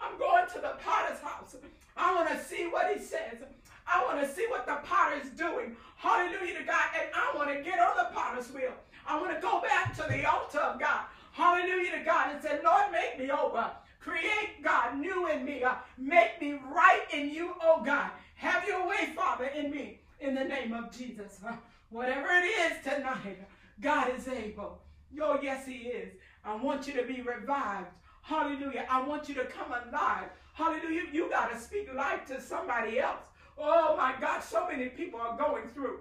I'm 0.00 0.16
going 0.16 0.46
to 0.54 0.60
the 0.60 0.76
potter's 0.82 1.20
house. 1.20 1.56
I 1.96 2.14
want 2.14 2.28
to 2.28 2.42
see 2.42 2.68
what 2.68 2.96
he 2.96 3.02
says. 3.02 3.38
I 3.86 4.04
want 4.04 4.24
to 4.24 4.32
see 4.32 4.46
what 4.48 4.64
the 4.64 4.76
potter 4.84 5.16
is 5.22 5.30
doing. 5.30 5.76
Hallelujah 5.96 6.58
to 6.58 6.64
God. 6.64 6.84
And 6.98 7.10
I 7.14 7.36
want 7.36 7.50
to 7.50 7.62
get 7.62 7.80
on 7.80 7.96
the 7.96 8.14
potter's 8.14 8.50
wheel. 8.52 8.74
I 9.06 9.20
want 9.20 9.34
to 9.34 9.40
go 9.42 9.60
back 9.60 9.94
to 9.96 10.02
the 10.08 10.24
altar 10.24 10.60
of 10.60 10.78
God. 10.78 11.00
Hallelujah 11.32 11.98
to 11.98 12.04
God. 12.04 12.34
And 12.34 12.42
say, 12.42 12.58
Lord, 12.64 12.92
make 12.92 13.18
me 13.18 13.30
over. 13.30 13.70
Create, 14.00 14.62
God, 14.62 14.98
new 14.98 15.28
in 15.28 15.44
me. 15.44 15.62
Uh, 15.62 15.74
make 15.98 16.40
me 16.40 16.58
right 16.72 17.04
in 17.12 17.30
you, 17.30 17.54
oh 17.62 17.82
God. 17.84 18.10
Have 18.36 18.66
your 18.66 18.88
way, 18.88 19.12
Father, 19.14 19.46
in 19.46 19.70
me. 19.70 20.00
In 20.20 20.34
the 20.34 20.44
name 20.44 20.72
of 20.72 20.96
Jesus. 20.96 21.38
Uh, 21.46 21.52
whatever 21.90 22.28
it 22.28 22.44
is 22.44 22.72
tonight, 22.82 23.38
God 23.80 24.12
is 24.16 24.28
able. 24.28 24.80
Oh, 25.20 25.38
yes, 25.42 25.66
he 25.66 25.88
is. 25.88 26.12
I 26.44 26.54
want 26.54 26.86
you 26.86 26.94
to 26.94 27.02
be 27.02 27.20
revived. 27.20 27.88
Hallelujah. 28.22 28.86
I 28.88 29.02
want 29.02 29.28
you 29.28 29.34
to 29.36 29.44
come 29.44 29.72
alive. 29.72 30.28
Hallelujah. 30.54 31.02
You 31.12 31.28
got 31.28 31.52
to 31.52 31.58
speak 31.58 31.92
life 31.94 32.26
to 32.26 32.40
somebody 32.40 32.98
else. 32.98 33.24
Oh 33.58 33.96
my 33.96 34.14
God, 34.20 34.42
so 34.42 34.66
many 34.66 34.88
people 34.88 35.20
are 35.20 35.36
going 35.36 35.68
through 35.74 36.00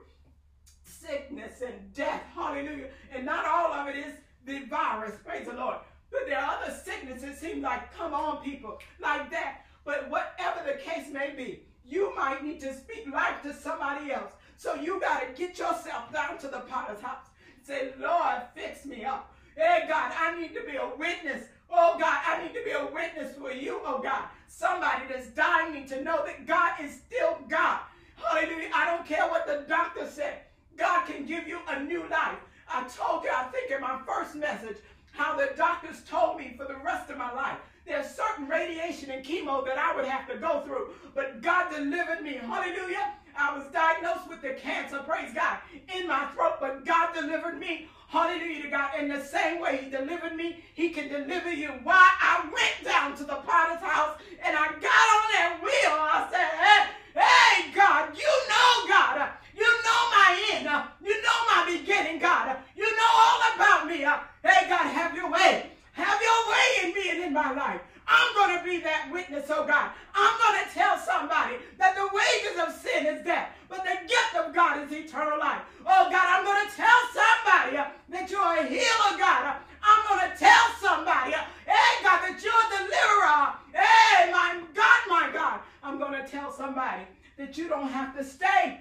sickness 0.84 1.62
and 1.62 1.94
death. 1.94 2.24
Hallelujah. 2.34 2.88
And 3.13 3.26
not 3.26 3.46
all 3.46 3.74
of 3.74 3.88
it 3.88 3.98
is 3.98 4.13
the 4.50 4.66
virus. 4.66 5.16
Praise 5.26 5.48
the 5.48 5.54
Lord. 5.54 5.78
But 6.12 6.22
there 6.28 6.40
are 6.40 6.58
other 6.62 6.74
sicknesses 6.74 7.38
seem 7.38 7.62
like 7.62 7.94
come 7.96 8.14
on 8.14 8.44
people 8.44 8.80
like 9.00 9.30
that. 9.32 9.66
But 9.86 10.10
whatever 10.10 10.60
the 10.66 10.78
case 10.78 11.12
may 11.12 11.34
be, 11.36 11.64
you 11.86 12.14
might 12.16 12.44
need 12.44 12.60
to 12.62 12.74
speak 12.74 13.08
life 13.12 13.42
to 13.44 13.54
somebody 13.54 14.12
else. 14.12 14.34
So 14.58 14.76
you 14.76 15.00
got 15.00 15.22
to 15.22 15.28
get 15.34 15.58
yourself 15.58 16.12
down 16.12 16.38
to 16.40 16.48
the 16.48 16.60
potter's 16.62 17.02
house. 17.02 17.28
Say, 17.64 17.94
Lord, 18.00 18.42
fix 18.56 18.86
me 18.86 19.06
up. 19.06 19.34
Hey, 19.56 19.86
God, 19.88 20.12
I 20.18 20.40
need 20.40 20.54
to 20.56 20.64
be 20.64 20.76
a 20.78 20.90
witness 20.98 21.46
Oh 21.72 21.98
God, 22.00 22.20
I 22.26 22.44
need 22.44 22.54
to 22.56 22.64
be 22.64 22.72
a 22.72 22.86
witness 22.86 23.36
for 23.36 23.52
you, 23.52 23.80
oh 23.86 24.02
God. 24.02 24.24
Somebody 24.48 25.04
that's 25.10 25.28
dying 25.28 25.74
me 25.74 25.86
to 25.88 26.04
know 26.04 26.26
that 26.26 26.48
God 26.48 26.74
is 26.82 27.00
still 27.06 27.38
God. 27.48 27.82
Hallelujah. 28.16 28.70
I 28.74 28.86
don't 28.86 29.06
care 29.06 29.28
what 29.30 29.46
the 29.46 29.66
doctor 29.68 30.08
said. 30.08 30.40
God 30.78 31.06
can 31.06 31.26
give 31.26 31.48
you 31.48 31.60
a 31.68 31.84
new 31.84 32.02
life. 32.10 32.40
I 32.71 32.84
told 32.84 33.23
you, 33.23 33.32
I 33.36 33.43
think 33.45 33.71
in 33.71 33.82
my 33.82 33.99
first 34.05 34.36
message, 34.36 34.77
how 35.12 35.36
the 35.36 35.51
doctors 35.58 36.01
told 36.08 36.38
me 36.38 36.53
for 36.58 36.65
the 36.65 36.77
rest 36.77 37.10
of 37.10 37.17
my 37.17 37.34
life. 37.34 37.58
There's 37.86 38.08
certain 38.08 38.47
radiation 38.47 39.10
and 39.10 39.25
chemo 39.25 39.65
that 39.65 39.77
I 39.77 39.95
would 39.95 40.05
have 40.05 40.27
to 40.29 40.38
go 40.38 40.62
through, 40.62 40.89
but 41.15 41.41
God 41.41 41.71
delivered 41.71 42.21
me. 42.21 42.34
Hallelujah. 42.34 43.13
I 43.36 43.58
was 43.58 43.65
diagnosed 43.71 44.29
with 44.29 44.41
the 44.41 44.53
cancer, 44.62 44.99
praise 44.99 45.34
God, 45.34 45.58
in 45.95 46.08
my 46.08 46.25
throat, 46.27 46.58
but 46.60 46.86
God 46.86 47.13
delivered 47.13 47.58
me. 47.58 47.88
Hallelujah 48.08 48.63
to 48.63 48.69
God. 48.69 48.91
In 48.99 49.08
the 49.08 49.23
same 49.23 49.62
way 49.62 49.79
He 49.84 49.89
delivered 49.89 50.36
me, 50.36 50.63
He 50.73 50.89
can 50.89 51.10
deliver 51.10 51.51
you. 51.51 51.69
Why? 51.84 52.10
I 52.21 52.43
went 52.51 52.84
down 52.84 53.15
to 53.17 53.23
the 53.23 53.36
potter's 53.36 53.82
house 53.82 54.17
and 54.43 54.58
I 54.58 54.67
got 54.67 55.08
on 55.17 55.27
that 55.34 55.60
wheel. 55.62 55.93
I 55.93 56.27
said, 56.32 56.49
hey, 56.60 57.21
hey, 57.21 57.71
God, 57.73 58.17
you 58.17 58.23
know, 58.49 58.88
God. 58.88 59.29
You 59.60 59.72
know 59.84 60.02
my 60.15 60.30
end. 60.54 60.65
You 61.04 61.22
know 61.22 61.39
my 61.52 61.62
beginning, 61.67 62.19
God. 62.19 62.56
You 62.76 62.89
know 62.95 63.12
all 63.12 63.39
about 63.56 63.88
me. 63.88 63.98
Hey, 63.98 64.69
God, 64.69 64.88
have 64.88 65.13
your 65.13 65.30
way. 65.30 65.69
Have 65.91 66.22
your 66.22 66.41
way 66.50 66.65
in 66.84 66.93
me 66.93 67.10
and 67.12 67.19
in 67.28 67.34
my 67.34 67.52
life. 67.52 67.82
I'm 68.08 68.34
going 68.34 68.58
to 68.58 68.63
be 68.63 68.80
that 68.80 69.12
witness, 69.12 69.45
oh 69.50 69.67
God. 69.67 69.91
I'm 70.15 70.36
going 70.41 70.63
to 70.63 70.74
tell 70.74 70.98
somebody 70.98 71.58
that 71.78 71.93
the 71.93 72.08
wages 72.10 72.58
of 72.58 72.74
sin 72.82 73.06
is 73.06 73.24
death, 73.24 73.50
but 73.67 73.84
the 73.84 74.00
gift 74.08 74.34
of 74.39 74.56
God 74.56 74.82
is 74.82 74.91
eternal 74.91 75.38
life. 75.38 75.62
Oh 75.86 76.10
God, 76.10 76.26
I'm 76.26 76.43
going 76.43 76.65
to 76.65 76.74
tell 76.74 77.00
somebody 77.13 77.78
that 78.10 78.32
you're 78.32 78.41
a 78.41 78.65
healer, 78.65 79.13
God. 79.19 79.58
I'm 79.84 80.02
going 80.08 80.32
to 80.32 80.38
tell 80.39 80.65
somebody, 80.82 81.34
hey 81.67 81.91
God, 82.02 82.19
that 82.26 82.39
you're 82.41 82.63
a 82.65 82.69
deliverer. 82.80 83.54
Hey, 83.78 84.32
my 84.32 84.63
God, 84.74 85.00
my 85.08 85.30
God. 85.32 85.60
I'm 85.84 86.00
going 86.00 86.13
to 86.13 86.26
tell 86.28 86.52
somebody 86.52 87.04
that 87.38 87.58
you 87.58 87.69
don't 87.69 87.89
have 87.89 88.17
to 88.17 88.24
stay 88.24 88.80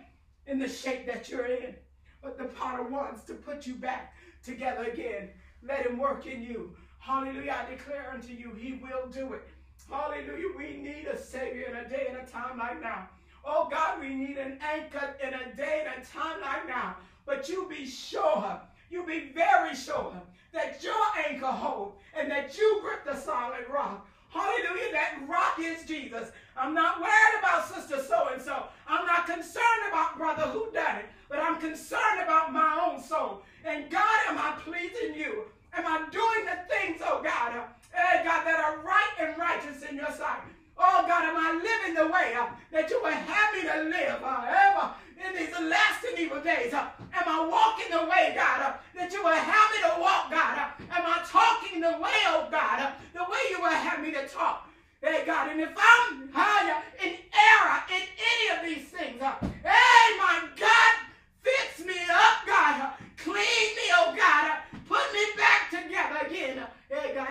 in 0.48 0.58
the 0.58 0.68
shape 0.68 1.06
that 1.06 1.28
you're 1.28 1.46
in, 1.46 1.74
but 2.22 2.38
the 2.38 2.44
potter 2.44 2.82
wants 2.82 3.22
to 3.24 3.34
put 3.34 3.66
you 3.66 3.74
back 3.74 4.14
together 4.42 4.84
again. 4.84 5.28
Let 5.62 5.86
him 5.86 5.98
work 5.98 6.26
in 6.26 6.42
you. 6.42 6.74
Hallelujah. 6.98 7.64
I 7.66 7.70
declare 7.70 8.10
unto 8.12 8.32
you, 8.32 8.52
he 8.58 8.80
will 8.82 9.08
do 9.08 9.34
it. 9.34 9.46
Hallelujah. 9.88 10.48
We 10.56 10.76
need 10.76 11.06
a 11.06 11.18
Savior 11.18 11.66
in 11.66 11.76
a 11.76 11.88
day 11.88 12.06
and 12.08 12.18
a 12.18 12.30
time 12.30 12.58
like 12.58 12.82
now. 12.82 13.08
Oh 13.44 13.68
God, 13.70 14.00
we 14.00 14.14
need 14.14 14.36
an 14.36 14.58
anchor 14.60 15.14
in 15.22 15.34
a 15.34 15.54
day 15.56 15.86
and 15.86 16.02
a 16.02 16.06
time 16.06 16.40
like 16.40 16.66
now. 16.66 16.96
But 17.24 17.48
you 17.48 17.68
be 17.68 17.86
sure, 17.86 18.60
you 18.90 19.04
be 19.04 19.30
very 19.34 19.74
sure 19.74 20.14
that 20.52 20.82
your 20.82 20.94
anchor 21.26 21.46
hold 21.46 21.94
and 22.18 22.30
that 22.30 22.56
you 22.56 22.80
grip 22.82 23.04
the 23.04 23.20
solid 23.20 23.68
rock. 23.72 24.06
Hallelujah. 24.30 24.92
That 24.92 25.20
rock 25.28 25.58
is 25.58 25.84
Jesus. 25.86 26.30
I'm 26.58 26.74
not 26.74 27.00
worried 27.00 27.38
about 27.38 27.68
sister 27.68 28.02
so 28.02 28.28
and 28.32 28.42
so. 28.42 28.64
I'm 28.88 29.06
not 29.06 29.26
concerned 29.26 29.82
about 29.88 30.18
brother 30.18 30.42
who 30.42 30.70
done 30.72 30.96
it, 30.96 31.06
but 31.28 31.38
I'm 31.38 31.60
concerned 31.60 32.20
about 32.22 32.52
my 32.52 32.84
own 32.84 33.02
soul. 33.02 33.42
And 33.64 33.88
God, 33.90 34.18
am 34.28 34.38
I 34.38 34.54
pleasing 34.64 35.14
you? 35.14 35.44
Am 35.72 35.86
I 35.86 36.08
doing 36.10 36.44
the 36.46 36.58
things, 36.68 37.00
oh 37.04 37.22
God, 37.22 37.56
uh, 37.56 37.64
eh, 37.94 38.24
God, 38.24 38.44
that 38.44 38.58
are 38.58 38.78
right 38.78 39.14
and 39.20 39.38
righteous 39.38 39.82
in 39.88 39.96
your 39.96 40.10
sight? 40.10 40.40
Oh 40.76 41.04
God, 41.06 41.24
am 41.24 41.36
I 41.36 41.52
living 41.52 41.94
the 41.94 42.06
way 42.06 42.34
uh, 42.34 42.46
that 42.72 42.90
you 42.90 43.00
would 43.02 43.12
have 43.12 43.54
me 43.54 43.62
to 43.62 43.90
live 43.90 44.22
uh, 44.22 44.46
ever 44.48 44.90
in 45.26 45.36
these 45.36 45.54
last 45.60 46.04
and 46.08 46.18
evil 46.18 46.40
days? 46.40 46.72
Uh, 46.72 46.88
am 47.12 47.24
I 47.26 47.46
walking 47.46 47.90
the 47.90 48.04
way, 48.06 48.32
God, 48.34 48.62
uh, 48.62 48.72
that 48.96 49.12
you 49.12 49.22
would 49.22 49.34
have 49.34 49.70
me 49.70 49.78
to 49.82 50.00
walk, 50.00 50.30
God? 50.30 50.58
Uh, 50.58 50.96
am 50.96 51.04
I 51.06 51.22
talking 51.26 51.80
the 51.80 51.98
way, 51.98 52.18
oh 52.26 52.48
God, 52.50 52.80
uh, 52.80 52.90
the 53.12 53.24
way 53.30 53.38
you 53.50 53.60
would 53.60 53.72
have 53.72 54.02
me 54.02 54.12
to 54.12 54.26
talk? 54.26 54.67
Hey, 55.00 55.22
God, 55.24 55.50
and 55.52 55.60
if 55.60 55.70
I'm 55.70 56.28
higher 56.32 56.82
in 57.02 57.14
error 57.32 57.82
in 57.88 58.02
any 58.18 58.58
of 58.58 58.64
these 58.66 58.90
things, 58.90 59.22
uh, 59.22 59.34
hey, 59.40 60.18
my 60.18 60.48
God, 60.58 60.94
fix 61.40 61.86
me 61.86 61.94
up, 62.10 62.46
God. 62.46 62.80
Uh, 62.80 62.90
clean 63.16 63.36
me, 63.76 63.86
oh 63.94 64.14
God. 64.16 64.50
Uh, 64.50 64.78
put 64.88 65.12
me 65.12 65.24
back 65.36 65.70
together 65.70 66.26
again. 66.26 66.66
Hey, 66.90 67.14
God, 67.14 67.28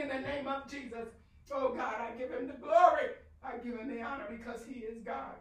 in 0.00 0.08
the 0.08 0.20
name 0.20 0.46
of 0.46 0.70
Jesus. 0.70 1.08
Oh, 1.52 1.74
God, 1.74 1.94
I 2.00 2.16
give 2.18 2.30
him 2.30 2.46
the 2.46 2.54
glory. 2.54 3.10
I 3.44 3.58
give 3.58 3.78
him 3.78 3.88
the 3.88 4.02
honor 4.02 4.24
because 4.30 4.64
he 4.66 4.80
is 4.80 4.98
God. 5.04 5.36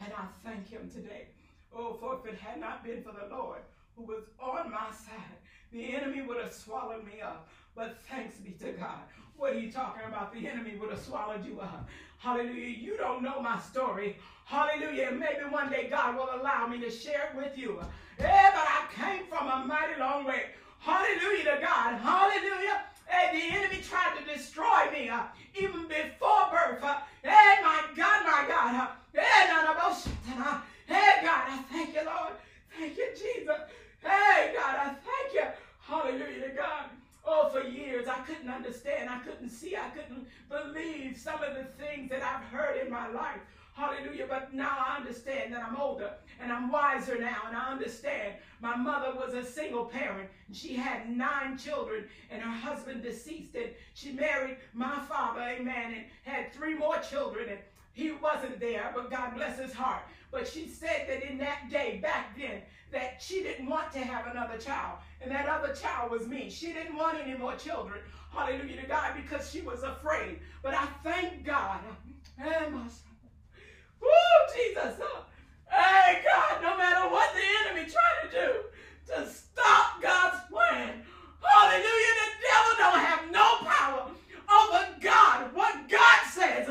And 0.00 0.12
I 0.12 0.26
thank 0.44 0.68
him 0.68 0.90
today. 0.92 1.28
Oh, 1.74 1.94
for 1.94 2.18
if 2.18 2.34
it 2.34 2.38
had 2.38 2.60
not 2.60 2.84
been 2.84 3.02
for 3.02 3.12
the 3.12 3.34
Lord 3.34 3.60
who 3.96 4.04
was 4.04 4.24
on 4.40 4.70
my 4.70 4.90
side, 4.90 5.38
the 5.72 5.94
enemy 5.94 6.22
would 6.22 6.42
have 6.42 6.52
swallowed 6.52 7.04
me 7.04 7.20
up. 7.22 7.48
But 7.74 7.98
thanks 8.10 8.36
be 8.36 8.50
to 8.64 8.72
God. 8.72 9.00
What 9.38 9.52
are 9.52 9.58
you 9.58 9.70
talking 9.70 10.02
about? 10.04 10.34
The 10.34 10.48
enemy 10.48 10.74
would 10.80 10.90
have 10.90 10.98
swallowed 11.00 11.46
you 11.46 11.60
up. 11.60 11.88
Hallelujah. 12.18 12.76
You 12.76 12.96
don't 12.96 13.22
know 13.22 13.40
my 13.40 13.60
story. 13.60 14.16
Hallelujah. 14.44 15.12
Maybe 15.12 15.48
one 15.48 15.70
day 15.70 15.86
God 15.88 16.16
will 16.16 16.28
allow 16.40 16.66
me 16.66 16.80
to 16.80 16.90
share 16.90 17.30
it 17.30 17.36
with 17.36 17.56
you. 17.56 17.78
Yeah, 18.18 18.50
but 18.50 18.66
I 18.66 18.86
came 18.92 19.26
from 19.26 19.46
a 19.46 19.64
mighty 19.64 20.00
long 20.00 20.24
way. 20.24 20.46
Hallelujah 20.80 21.44
to 21.44 21.60
God. 21.60 22.00
Hallelujah. 22.00 22.82
Hey, 23.06 23.38
the 23.38 23.56
enemy 23.56 23.80
tried 23.80 24.18
to 24.18 24.34
destroy 24.34 24.90
me 24.92 25.08
uh, 25.08 25.22
even 25.54 25.86
before 25.86 26.50
birth. 26.50 26.82
Uh, 26.82 26.98
hey, 27.22 27.62
my 27.62 27.82
God, 27.94 28.24
my 28.26 28.44
God. 28.48 28.74
Uh, 28.74 28.88
hey, 29.14 29.48
uh, 29.50 30.60
hey, 30.86 31.22
God, 31.22 31.44
I 31.48 31.64
thank 31.70 31.94
you, 31.94 32.04
Lord. 32.04 32.32
Thank 32.76 32.96
you, 32.96 33.06
Jesus. 33.12 33.60
Hey, 34.02 34.52
God, 34.56 34.76
I 34.76 34.94
thank 35.06 35.34
you. 35.34 35.46
Hallelujah 35.86 36.48
to 36.48 36.54
God. 36.56 36.90
Oh, 37.30 37.50
for 37.50 37.62
years 37.62 38.08
I 38.08 38.20
couldn't 38.20 38.48
understand. 38.48 39.10
I 39.10 39.18
couldn't 39.18 39.50
see. 39.50 39.76
I 39.76 39.90
couldn't 39.90 40.26
believe 40.48 41.18
some 41.18 41.42
of 41.42 41.54
the 41.54 41.64
things 41.64 42.08
that 42.08 42.22
I've 42.22 42.44
heard 42.44 42.84
in 42.84 42.90
my 42.90 43.08
life. 43.08 43.40
Hallelujah. 43.74 44.26
But 44.28 44.54
now 44.54 44.76
I 44.78 44.96
understand 44.96 45.52
that 45.52 45.62
I'm 45.62 45.76
older 45.76 46.10
and 46.40 46.50
I'm 46.50 46.72
wiser 46.72 47.18
now 47.18 47.42
and 47.46 47.56
I 47.56 47.70
understand. 47.70 48.34
My 48.62 48.74
mother 48.74 49.12
was 49.14 49.34
a 49.34 49.44
single 49.44 49.84
parent 49.84 50.30
she 50.52 50.74
had 50.74 51.10
nine 51.10 51.58
children 51.58 52.04
and 52.30 52.40
her 52.40 52.50
husband 52.50 53.02
deceased 53.02 53.54
and 53.54 53.70
she 53.94 54.12
married 54.12 54.56
my 54.72 54.98
father, 55.08 55.42
amen, 55.42 55.94
and 55.94 56.04
had 56.22 56.52
three 56.52 56.74
more 56.74 56.98
children 56.98 57.50
and 57.50 57.58
he 57.92 58.12
wasn't 58.12 58.60
there, 58.60 58.92
but 58.94 59.10
God 59.10 59.34
bless 59.34 59.58
his 59.58 59.72
heart. 59.72 60.02
But 60.30 60.46
she 60.46 60.68
said 60.68 61.06
that 61.08 61.28
in 61.28 61.38
that 61.38 61.70
day, 61.70 61.98
back 62.02 62.36
then, 62.36 62.62
that 62.92 63.20
she 63.20 63.42
didn't 63.42 63.68
want 63.68 63.92
to 63.92 63.98
have 63.98 64.26
another 64.26 64.58
child. 64.58 64.98
And 65.20 65.30
that 65.30 65.48
other 65.48 65.74
child 65.74 66.10
was 66.10 66.26
me. 66.26 66.50
She 66.50 66.72
didn't 66.72 66.96
want 66.96 67.18
any 67.18 67.36
more 67.36 67.56
children. 67.56 68.00
Hallelujah 68.30 68.80
to 68.82 68.86
God, 68.86 69.14
because 69.16 69.50
she 69.50 69.62
was 69.62 69.82
afraid. 69.82 70.40
But 70.62 70.74
I 70.74 70.86
thank 71.02 71.44
God. 71.44 71.80
Woo, 74.00 74.08
Jesus. 74.54 75.00
Hey, 75.70 76.22
God, 76.24 76.62
no 76.62 76.76
matter 76.76 77.10
what 77.10 77.34
the 77.34 77.42
enemy 77.70 77.90
tried 77.90 78.30
to 78.30 78.36
do 78.36 78.52
to 79.12 79.28
stop 79.28 80.00
God's 80.02 80.38
plan, 80.50 81.02
hallelujah, 81.42 82.14
the 82.20 82.30
devil 82.48 82.74
don't 82.78 83.00
have 83.00 83.30
no 83.30 83.56
power 83.66 84.10
over 84.50 84.86
God. 85.00 85.54
What 85.54 85.88
God 85.88 86.18
says 86.30 86.68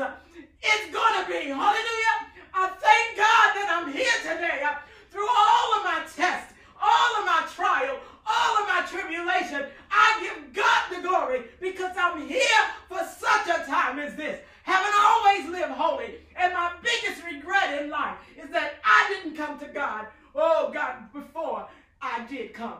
it's 0.62 0.92
going 0.92 1.24
to 1.24 1.28
be. 1.28 1.48
Hallelujah. 1.48 2.16
I 2.54 2.68
thank 2.68 3.16
God 3.16 3.48
that 3.54 3.68
I'm 3.70 3.92
here 3.92 4.18
today 4.22 4.66
through 5.10 5.28
all 5.28 5.78
of 5.78 5.84
my 5.84 6.02
tests, 6.14 6.54
all 6.80 7.18
of 7.18 7.24
my 7.24 7.46
trial, 7.54 7.98
all 8.26 8.62
of 8.62 8.68
my 8.68 8.84
tribulation. 8.88 9.66
I 9.90 10.18
give 10.20 10.52
God 10.52 10.82
the 10.90 11.06
glory 11.06 11.42
because 11.60 11.96
I'm 11.96 12.26
here 12.26 12.64
for 12.88 12.98
such 13.18 13.48
a 13.48 13.64
time 13.66 13.98
as 13.98 14.14
this. 14.16 14.40
Haven't 14.62 14.94
always 15.00 15.48
lived 15.48 15.72
holy. 15.72 16.16
And 16.36 16.52
my 16.52 16.72
biggest 16.82 17.24
regret 17.24 17.82
in 17.82 17.90
life 17.90 18.18
is 18.36 18.50
that 18.50 18.74
I 18.84 19.08
didn't 19.08 19.36
come 19.36 19.58
to 19.60 19.66
God, 19.66 20.06
oh 20.34 20.70
God, 20.72 21.12
before 21.12 21.66
I 22.02 22.26
did 22.26 22.52
come. 22.52 22.78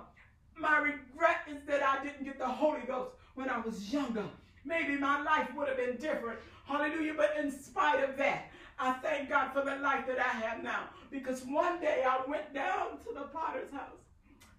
My 0.57 0.79
regret 0.79 1.39
is 1.49 1.63
that 1.67 1.83
I 1.83 2.05
didn't 2.05 2.25
get 2.25 2.39
the 2.39 2.47
Holy 2.47 2.81
Ghost 2.87 3.13
when 3.37 3.49
I 3.49 3.61
was 3.61 3.93
younger. 3.93 4.25
Maybe 4.65 4.97
my 4.97 5.23
life 5.23 5.49
would 5.57 5.69
have 5.69 5.79
been 5.79 5.97
different. 5.97 6.39
Hallelujah. 6.69 7.15
But 7.17 7.35
in 7.41 7.51
spite 7.51 8.05
of 8.05 8.17
that, 8.19 8.51
I 8.79 8.93
thank 8.93 9.31
God 9.31 9.53
for 9.53 9.65
the 9.65 9.77
life 9.77 10.07
that 10.07 10.19
I 10.19 10.29
have 10.29 10.63
now. 10.63 10.85
Because 11.11 11.43
one 11.45 11.81
day 11.81 12.05
I 12.07 12.21
went 12.29 12.53
down 12.55 12.99
to 13.07 13.15
the 13.15 13.23
potter's 13.23 13.73
house. 13.73 14.05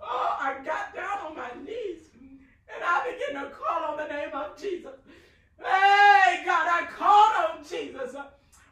Oh, 0.02 0.38
I 0.40 0.56
got 0.66 0.96
down 0.96 1.20
on 1.20 1.36
my 1.36 1.52
knees 1.64 2.00
and 2.74 2.84
I 2.84 3.12
began 3.12 3.44
to 3.44 3.50
call 3.52 3.92
on 3.92 3.98
the 3.98 4.08
name 4.08 4.30
of 4.34 4.60
Jesus. 4.60 4.96
Hey, 5.58 6.42
God, 6.46 6.68
I 6.68 6.88
called 6.90 7.60
on 7.60 7.66
Jesus. 7.66 8.16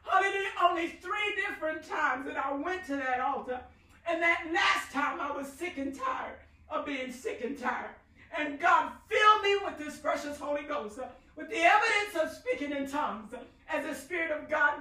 Hallelujah. 0.03 0.49
Only 0.61 0.87
three 0.87 1.35
different 1.35 1.87
times 1.87 2.25
that 2.25 2.37
I 2.37 2.53
went 2.53 2.85
to 2.87 2.95
that 2.95 3.19
altar. 3.19 3.59
And 4.07 4.21
that 4.21 4.47
last 4.53 4.91
time 4.93 5.19
I 5.19 5.35
was 5.35 5.47
sick 5.47 5.77
and 5.77 5.93
tired 5.93 6.37
of 6.69 6.85
being 6.85 7.11
sick 7.11 7.41
and 7.43 7.57
tired. 7.59 7.95
And 8.37 8.59
God 8.59 8.91
filled 9.09 9.43
me 9.43 9.57
with 9.65 9.77
this 9.77 9.97
precious 9.97 10.37
Holy 10.39 10.63
Ghost, 10.63 10.99
with 11.35 11.49
the 11.49 11.61
evidence 11.61 12.15
of 12.21 12.37
speaking 12.37 12.71
in 12.71 12.89
tongues 12.89 13.33
as 13.69 13.85
the 13.85 13.93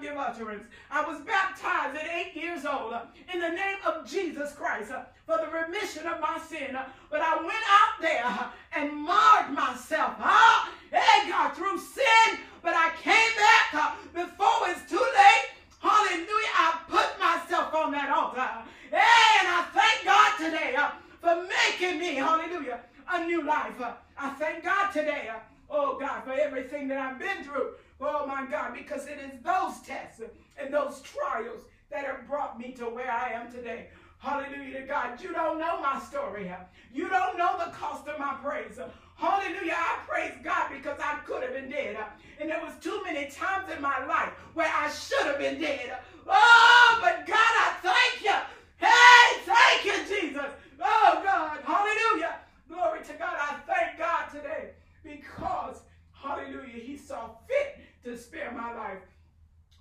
Give 0.01 0.17
utterance. 0.17 0.65
I 0.91 1.05
was 1.05 1.21
baptized 1.23 1.97
at 1.97 2.07
eight 2.07 2.37
years 2.37 2.67
old 2.67 2.93
uh, 2.93 3.03
in 3.33 3.41
the 3.41 3.49
name 3.49 3.79
of 3.87 4.07
Jesus 4.07 4.53
Christ 4.53 4.93
uh, 4.93 5.05
for 5.25 5.39
the 5.39 5.51
remission 5.51 6.07
of 6.07 6.21
my 6.21 6.39
sin. 6.39 6.77
Uh, 6.77 6.85
but 7.11 7.21
I 7.23 7.37
went 7.37 7.65
out 7.69 8.01
there 8.01 8.51
and 8.77 8.95
marred 8.95 9.53
myself. 9.53 10.15
Huh? 10.19 10.71
Hey, 10.93 11.31
God, 11.31 11.55
through 11.55 11.79
sin. 11.79 12.39
But 12.63 12.75
I 12.77 12.91
came 13.03 13.33
back 13.37 13.97
before 14.13 14.69
it's 14.69 14.89
too 14.89 14.97
late. 14.97 15.49
Hallelujah. 15.81 16.53
I 16.55 16.79
put 16.89 17.19
myself 17.19 17.75
on 17.75 17.91
that 17.93 18.11
altar. 18.11 18.69
Hey, 18.91 19.41
and 19.41 19.49
I 19.49 19.67
thank 19.73 20.05
God 20.05 20.37
today 20.37 20.77
for 21.21 21.49
making 21.49 21.99
me, 21.99 22.17
hallelujah, 22.17 22.81
a 23.11 23.25
new 23.25 23.45
life. 23.45 23.75
I 24.19 24.31
thank 24.31 24.63
God 24.63 24.91
today, 24.91 25.31
oh 25.71 25.99
God, 25.99 26.25
for 26.25 26.33
everything 26.33 26.87
that 26.89 26.99
I've 26.99 27.19
been 27.19 27.45
through. 27.45 27.71
Oh 28.01 28.27
my 28.27 28.47
God, 28.47 28.75
because 28.75 29.07
it 29.07 29.19
is 29.19 29.41
those 29.43 29.81
tests 29.81 30.21
and 30.59 30.73
those 30.73 31.01
trials 31.01 31.63
that 31.91 32.05
have 32.05 32.27
brought 32.27 32.59
me 32.59 32.73
to 32.73 32.85
where 32.85 33.11
I 33.11 33.31
am 33.31 33.51
today. 33.51 33.89
Hallelujah 34.19 34.81
to 34.81 34.87
God. 34.87 35.21
You 35.23 35.33
don't 35.33 35.59
know 35.59 35.81
my 35.81 36.01
story. 36.01 36.51
You 36.93 37.09
don't 37.09 37.39
know 37.39 37.57
the 37.59 37.71
cost 37.71 38.09
of 38.09 38.19
my 38.19 38.35
praise. 38.43 38.79
Hallelujah. 39.17 39.75
I 39.77 39.99
praise 40.07 40.33
God 40.43 40.71
because 40.73 40.99
I 41.01 41.21
could 41.25 41.43
have 41.43 41.53
been 41.53 41.71
dead. 41.71 41.97
And 42.41 42.51
there 42.51 42.61
was 42.63 42.75
too 42.81 43.01
many 43.05 43.31
times 43.31 43.71
in 43.75 43.81
my 43.81 44.05
life 44.07 44.31
where 44.55 44.71
I 44.75 44.91
should 44.91 45.27
have 45.27 45.39
been 45.39 45.61
dead. 45.61 45.99
Oh, 46.27 46.99
but 47.01 47.27
God, 47.27 47.37
I 47.37 47.75
thank 47.83 48.25
you. 48.25 48.35
Hey, 48.79 49.41
thank 49.45 49.85
you, 49.85 50.17
Jesus. 50.17 50.51
Oh, 50.81 51.21
God. 51.25 51.61
Hallelujah. 51.65 52.37
Glory 52.69 53.01
to 53.05 53.13
God. 53.15 53.37
I 53.41 53.57
thank 53.67 53.99
God 53.99 54.29
today 54.31 54.71
because, 55.03 55.83
hallelujah, 56.13 56.83
he 56.83 56.97
saw 56.97 57.31
fit 57.47 57.79
to 58.17 58.23
spare 58.23 58.51
my 58.53 58.75
life. 58.75 58.99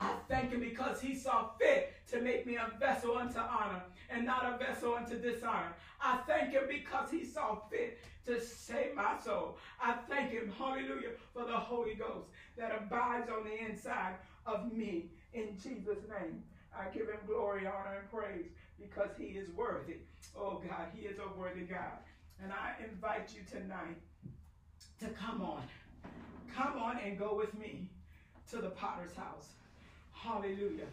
I 0.02 0.14
thank 0.28 0.52
him 0.52 0.60
because 0.60 1.00
he 1.00 1.16
saw 1.16 1.52
fit 1.58 1.94
to 2.12 2.20
make 2.20 2.46
me 2.46 2.58
a 2.58 2.70
vessel 2.80 3.18
unto 3.18 3.40
honor 3.40 3.82
and 4.10 4.26
not 4.26 4.46
a 4.46 4.58
vessel 4.58 4.94
unto 4.94 5.18
dishonor. 5.22 5.74
I 6.02 6.18
thank 6.28 6.52
him 6.52 6.64
because 6.68 7.10
he 7.10 7.24
saw 7.24 7.60
fit 7.70 8.00
to 8.26 8.42
save 8.42 8.94
my 8.94 9.18
soul. 9.24 9.58
I 9.82 9.94
thank 10.10 10.32
him, 10.32 10.52
hallelujah, 10.58 11.12
for 11.34 11.46
the 11.46 11.58
Holy 11.58 11.96
Ghost 11.96 12.28
that 12.58 12.76
abides 12.78 13.30
on 13.30 13.46
the 13.46 13.58
inside 13.58 14.16
of 14.46 14.74
me. 14.74 15.12
In 15.34 15.58
Jesus' 15.58 16.04
name, 16.10 16.44
I 16.78 16.90
give 16.94 17.08
him 17.08 17.20
glory, 17.26 17.66
honor, 17.66 18.00
and 18.02 18.12
praise 18.12 18.48
because 18.78 19.12
he 19.18 19.26
is 19.26 19.50
worthy. 19.52 20.00
Oh 20.38 20.62
God, 20.68 20.88
he 20.94 21.08
is 21.08 21.20
a 21.20 21.40
worthy 21.40 21.62
God. 21.62 22.04
And 22.44 22.52
I 22.52 22.74
invite 22.84 23.34
you 23.34 23.44
tonight 23.50 23.98
to 25.00 25.08
come 25.08 25.42
on. 25.42 25.64
Come 26.54 26.78
on 26.78 26.98
and 27.00 27.18
go 27.18 27.34
with 27.36 27.54
me 27.58 27.88
to 28.52 28.58
the 28.58 28.70
potter's 28.70 29.16
house. 29.16 29.50
Hallelujah. 30.12 30.88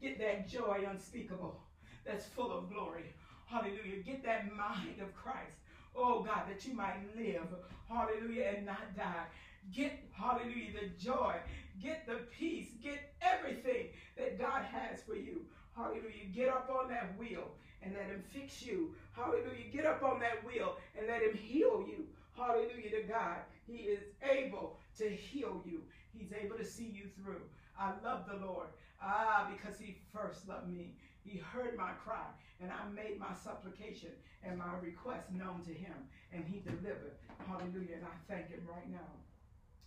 Get 0.00 0.18
that 0.18 0.48
joy 0.48 0.84
unspeakable 0.88 1.56
that's 2.04 2.26
full 2.26 2.52
of 2.52 2.70
glory. 2.72 3.14
Hallelujah. 3.46 4.02
Get 4.04 4.24
that 4.24 4.54
mind 4.54 5.00
of 5.00 5.14
Christ. 5.14 5.56
Oh 5.94 6.22
God, 6.22 6.42
that 6.48 6.66
you 6.66 6.74
might 6.74 6.96
live. 7.16 7.46
Hallelujah. 7.88 8.54
And 8.56 8.66
not 8.66 8.96
die. 8.96 9.26
Get, 9.72 9.92
hallelujah, 10.12 10.70
the 10.80 11.04
joy. 11.04 11.34
Get 11.80 12.06
the 12.06 12.20
peace. 12.36 12.70
Get 12.82 13.14
everything 13.20 13.88
that 14.16 14.38
God 14.38 14.64
has 14.64 15.02
for 15.02 15.14
you. 15.14 15.42
Hallelujah. 15.76 16.26
Get 16.34 16.48
up 16.48 16.70
on 16.70 16.88
that 16.90 17.16
wheel 17.18 17.52
and 17.82 17.94
let 17.94 18.06
him 18.06 18.22
fix 18.32 18.62
you. 18.62 18.94
Hallelujah. 19.14 19.70
Get 19.72 19.86
up 19.86 20.02
on 20.02 20.20
that 20.20 20.44
wheel 20.44 20.76
and 20.98 21.06
let 21.06 21.22
him 21.22 21.34
heal 21.34 21.84
you. 21.86 22.06
Hallelujah 22.36 22.90
to 22.90 23.02
God. 23.08 23.38
He 23.66 23.74
is 23.74 24.00
able 24.22 24.76
to 24.98 25.08
heal 25.08 25.62
you. 25.64 25.82
He's 26.16 26.32
able 26.32 26.56
to 26.56 26.64
see 26.64 26.90
you 26.92 27.08
through. 27.16 27.42
I 27.78 27.92
love 28.04 28.26
the 28.26 28.44
Lord. 28.44 28.68
Ah, 29.00 29.50
because 29.50 29.78
he 29.78 29.96
first 30.12 30.48
loved 30.48 30.68
me. 30.68 30.94
He 31.24 31.38
heard 31.38 31.76
my 31.76 31.92
cry, 31.92 32.26
and 32.60 32.70
I 32.70 32.88
made 32.90 33.18
my 33.18 33.32
supplication 33.32 34.10
and 34.44 34.58
my 34.58 34.74
request 34.80 35.30
known 35.32 35.62
to 35.66 35.72
him, 35.72 35.94
and 36.32 36.44
he 36.44 36.60
delivered. 36.60 37.14
Hallelujah. 37.46 37.96
And 37.96 38.04
I 38.04 38.32
thank 38.32 38.50
him 38.50 38.66
right 38.68 38.90
now 38.90 39.10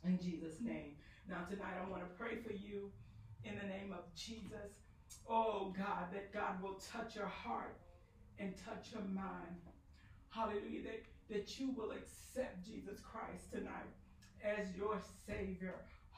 in 0.05 0.19
Jesus' 0.19 0.61
name. 0.61 0.95
Now, 1.27 1.43
tonight, 1.49 1.75
I 1.83 1.89
want 1.89 2.03
to 2.03 2.17
pray 2.17 2.35
for 2.35 2.53
you 2.53 2.91
in 3.43 3.55
the 3.55 3.67
name 3.67 3.91
of 3.91 4.03
Jesus. 4.15 4.71
Oh, 5.27 5.73
God, 5.75 6.13
that 6.13 6.31
God 6.31 6.61
will 6.61 6.79
touch 6.91 7.15
your 7.15 7.27
heart 7.27 7.77
and 8.39 8.53
touch 8.57 8.91
your 8.91 9.03
mind. 9.03 9.61
Hallelujah. 10.29 10.83
That, 10.83 11.33
that 11.33 11.59
you 11.59 11.71
will 11.71 11.91
accept 11.91 12.65
Jesus 12.65 12.99
Christ 12.99 13.51
tonight 13.51 13.89
as 14.43 14.67
your 14.75 14.99
Savior. 15.25 15.75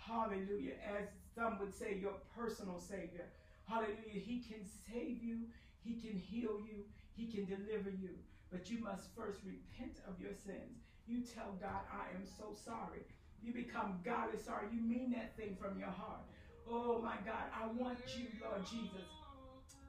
Hallelujah. 0.07 0.73
As 0.87 1.07
some 1.35 1.59
would 1.59 1.75
say, 1.75 1.97
your 1.99 2.15
personal 2.35 2.79
Savior. 2.79 3.25
Hallelujah. 3.67 4.21
He 4.23 4.39
can 4.39 4.63
save 4.63 5.21
you, 5.21 5.39
He 5.83 5.99
can 5.99 6.17
heal 6.17 6.61
you, 6.65 6.85
He 7.15 7.27
can 7.27 7.45
deliver 7.45 7.89
you. 7.89 8.11
But 8.51 8.69
you 8.69 8.79
must 8.79 9.13
first 9.15 9.39
repent 9.45 9.99
of 10.07 10.19
your 10.21 10.33
sins. 10.33 10.79
You 11.05 11.21
tell 11.21 11.57
God, 11.59 11.83
I 11.91 12.15
am 12.15 12.25
so 12.25 12.55
sorry. 12.55 13.03
You 13.43 13.53
become 13.53 13.99
godly 14.03 14.39
sorry. 14.39 14.67
You 14.73 14.81
mean 14.81 15.11
that 15.11 15.35
thing 15.35 15.57
from 15.61 15.77
your 15.77 15.89
heart. 15.89 16.21
Oh 16.69 17.01
my 17.01 17.15
God, 17.25 17.47
I 17.53 17.67
want 17.67 17.99
you, 18.17 18.27
Lord 18.41 18.65
Jesus, 18.65 19.07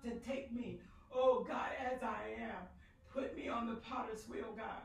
to 0.05 0.11
take 0.29 0.53
me, 0.53 0.81
oh 1.13 1.45
God, 1.49 1.71
as 1.93 2.03
I 2.03 2.35
am. 2.41 2.67
Put 3.13 3.37
me 3.37 3.49
on 3.49 3.67
the 3.67 3.77
potter's 3.77 4.29
wheel, 4.29 4.55
God, 4.57 4.83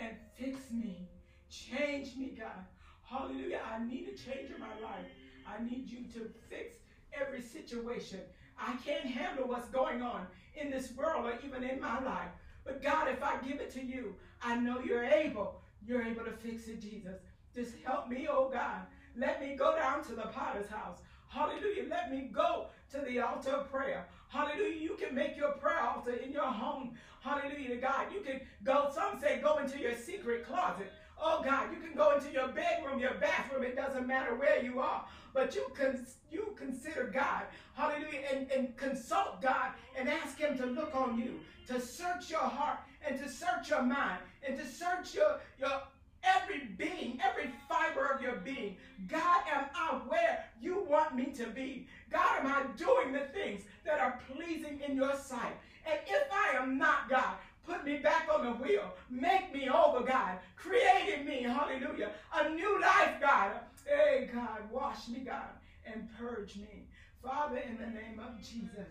and 0.00 0.16
fix 0.38 0.70
me. 0.70 1.08
Change 1.48 2.16
me, 2.16 2.36
God. 2.38 2.64
Hallelujah. 3.10 3.60
I 3.68 3.84
need 3.84 4.06
a 4.06 4.16
change 4.16 4.50
in 4.54 4.60
my 4.60 4.68
life. 4.80 5.10
I 5.44 5.62
need 5.64 5.90
you 5.90 6.04
to 6.14 6.30
fix 6.48 6.76
every 7.12 7.42
situation. 7.42 8.20
I 8.56 8.76
can't 8.84 9.04
handle 9.04 9.48
what's 9.48 9.68
going 9.68 10.00
on 10.00 10.26
in 10.54 10.70
this 10.70 10.92
world 10.94 11.26
or 11.26 11.34
even 11.44 11.64
in 11.64 11.80
my 11.80 12.00
life. 12.00 12.28
But 12.64 12.82
God, 12.82 13.08
if 13.08 13.20
I 13.20 13.38
give 13.38 13.58
it 13.60 13.70
to 13.72 13.84
you, 13.84 14.14
I 14.42 14.56
know 14.56 14.78
you're 14.78 15.04
able. 15.04 15.60
You're 15.84 16.02
able 16.02 16.24
to 16.24 16.30
fix 16.30 16.68
it, 16.68 16.80
Jesus. 16.80 17.16
Just 17.52 17.72
help 17.84 18.08
me, 18.08 18.28
oh 18.30 18.48
God. 18.48 18.82
Let 19.16 19.40
me 19.40 19.56
go 19.56 19.74
down 19.74 20.04
to 20.04 20.12
the 20.12 20.28
potter's 20.28 20.68
house. 20.68 20.98
Hallelujah. 21.28 21.86
Let 21.88 22.12
me 22.12 22.30
go 22.32 22.66
to 22.92 23.00
the 23.00 23.20
altar 23.20 23.50
of 23.50 23.72
prayer. 23.72 24.06
Hallelujah. 24.28 24.80
You 24.80 24.96
can 24.96 25.16
make 25.16 25.36
your 25.36 25.52
prayer 25.52 25.80
altar 25.80 26.12
in 26.12 26.30
your 26.30 26.46
home. 26.46 26.92
Hallelujah 27.22 27.70
to 27.70 27.76
God. 27.76 28.06
You 28.12 28.20
can 28.20 28.40
go, 28.62 28.90
some 28.94 29.20
say 29.20 29.40
go 29.42 29.58
into 29.58 29.78
your 29.80 29.96
secret 29.96 30.46
closet. 30.46 30.92
Oh 31.20 31.42
God, 31.44 31.68
you 31.72 31.80
can 31.80 31.96
go 31.96 32.14
into 32.14 32.30
your 32.32 32.48
bedroom, 32.48 32.98
your 32.98 33.14
bathroom. 33.14 33.62
It 33.62 33.76
doesn't 33.76 34.06
matter 34.06 34.34
where 34.34 34.62
you 34.62 34.80
are. 34.80 35.04
But 35.34 35.54
you 35.54 35.66
can 35.74 36.06
you 36.30 36.54
consider 36.56 37.04
God. 37.04 37.42
Hallelujah. 37.74 38.20
And, 38.32 38.50
and 38.50 38.76
consult 38.76 39.42
God 39.42 39.72
and 39.98 40.08
ask 40.08 40.38
him 40.38 40.56
to 40.58 40.66
look 40.66 40.94
on 40.94 41.18
you, 41.18 41.40
to 41.68 41.80
search 41.80 42.30
your 42.30 42.40
heart 42.40 42.78
and 43.06 43.18
to 43.18 43.28
search 43.28 43.70
your 43.70 43.82
mind 43.82 44.18
and 44.46 44.56
to 44.58 44.66
search 44.66 45.14
your, 45.14 45.40
your 45.58 45.82
every 46.22 46.64
being, 46.76 47.20
every 47.22 47.50
fiber 47.68 48.06
of 48.06 48.22
your 48.22 48.36
being. 48.36 48.76
God, 49.08 49.42
am 49.52 49.66
I 49.74 49.94
where 50.08 50.44
you 50.60 50.84
want 50.88 51.14
me 51.14 51.26
to 51.36 51.46
be? 51.46 51.86
God, 52.10 52.40
am 52.40 52.46
I 52.46 52.62
doing 52.76 53.12
the 53.12 53.26
things 53.32 53.62
that 53.84 54.00
are 54.00 54.20
pleasing 54.32 54.80
in 54.86 54.96
your 54.96 55.14
sight? 55.16 55.56
And 55.86 55.98
if 56.06 56.22
I 56.32 56.56
am 56.56 56.78
not, 56.78 57.08
God, 57.08 57.36
put 57.70 57.84
me 57.84 57.98
back 57.98 58.28
on 58.32 58.44
the 58.44 58.52
wheel. 58.52 58.92
Make 59.08 59.52
me 59.54 59.68
over, 59.68 60.04
God. 60.04 60.38
Create 60.56 61.18
in 61.18 61.26
me, 61.26 61.42
hallelujah, 61.42 62.10
a 62.34 62.50
new 62.50 62.80
life, 62.80 63.20
God. 63.20 63.52
Hey, 63.86 64.28
God, 64.32 64.58
wash 64.70 65.08
me, 65.08 65.20
God, 65.20 65.50
and 65.86 66.08
purge 66.18 66.56
me. 66.56 66.86
Father, 67.22 67.58
in 67.58 67.76
the 67.78 67.86
name 67.86 68.20
of 68.20 68.40
Jesus, 68.40 68.88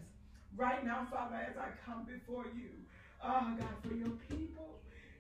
right 0.56 0.84
now, 0.86 1.08
Father, 1.12 1.36
as 1.36 1.58
I 1.58 1.70
come 1.86 2.06
before 2.06 2.46
you, 2.56 2.70
oh, 3.24 3.56
God, 3.58 3.76
for 3.82 3.96
your 3.96 4.16
people, 4.30 4.80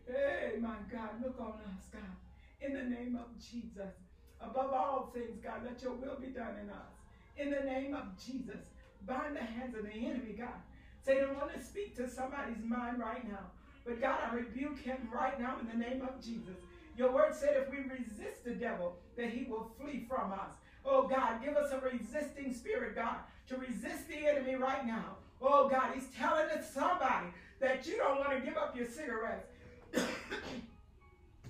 Hey, 0.10 0.58
my 0.60 0.74
God, 0.92 1.22
look 1.24 1.40
on 1.40 1.62
us, 1.70 1.86
God. 1.94 2.02
In 2.62 2.74
the 2.74 2.84
name 2.84 3.16
of 3.16 3.28
Jesus. 3.38 3.94
Above 4.42 4.74
all 4.74 5.12
things, 5.14 5.38
God, 5.44 5.62
let 5.64 5.84
your 5.84 5.94
will 5.94 6.18
be 6.20 6.28
done 6.28 6.56
in 6.64 6.70
us. 6.72 6.98
In 7.38 7.52
the 7.52 7.62
name 7.62 7.94
of 7.94 8.18
Jesus, 8.18 8.66
bind 9.06 9.36
the 9.36 9.44
hands 9.44 9.76
of 9.78 9.84
the 9.84 9.92
enemy, 9.92 10.34
God. 10.34 10.58
Satan 11.06 11.36
want 11.36 11.54
to 11.54 11.64
speak 11.64 11.96
to 11.98 12.10
somebody's 12.10 12.64
mind 12.64 13.00
right 13.00 13.28
now. 13.28 13.52
But 13.86 14.02
God, 14.02 14.20
I 14.30 14.36
rebuke 14.36 14.80
him 14.80 14.98
right 15.14 15.40
now 15.40 15.56
in 15.60 15.68
the 15.68 15.86
name 15.86 16.02
of 16.02 16.24
Jesus. 16.24 16.56
Your 16.98 17.12
word 17.12 17.34
said 17.34 17.56
if 17.56 17.72
we 17.72 17.78
resist 17.90 18.44
the 18.44 18.52
devil, 18.52 18.98
that 19.16 19.30
he 19.30 19.46
will 19.50 19.72
flee 19.80 20.06
from 20.08 20.34
us. 20.34 20.52
Oh 20.86 21.08
God, 21.08 21.42
give 21.44 21.56
us 21.56 21.72
a 21.72 21.80
resisting 21.80 22.54
spirit, 22.54 22.96
God, 22.96 23.18
to 23.48 23.58
resist 23.58 24.08
the 24.08 24.28
enemy 24.28 24.56
right 24.56 24.86
now. 24.86 25.16
Oh 25.42 25.70
God, 25.70 25.92
he's 25.94 26.08
telling 26.18 26.48
somebody 26.62 27.28
that 27.60 27.88
you 27.88 27.98
don't 27.98 28.20
want 28.20 28.32
to 28.32 28.40
give 28.42 28.58
up 28.58 28.76
your 28.76 28.86
cigarettes. 28.86 29.52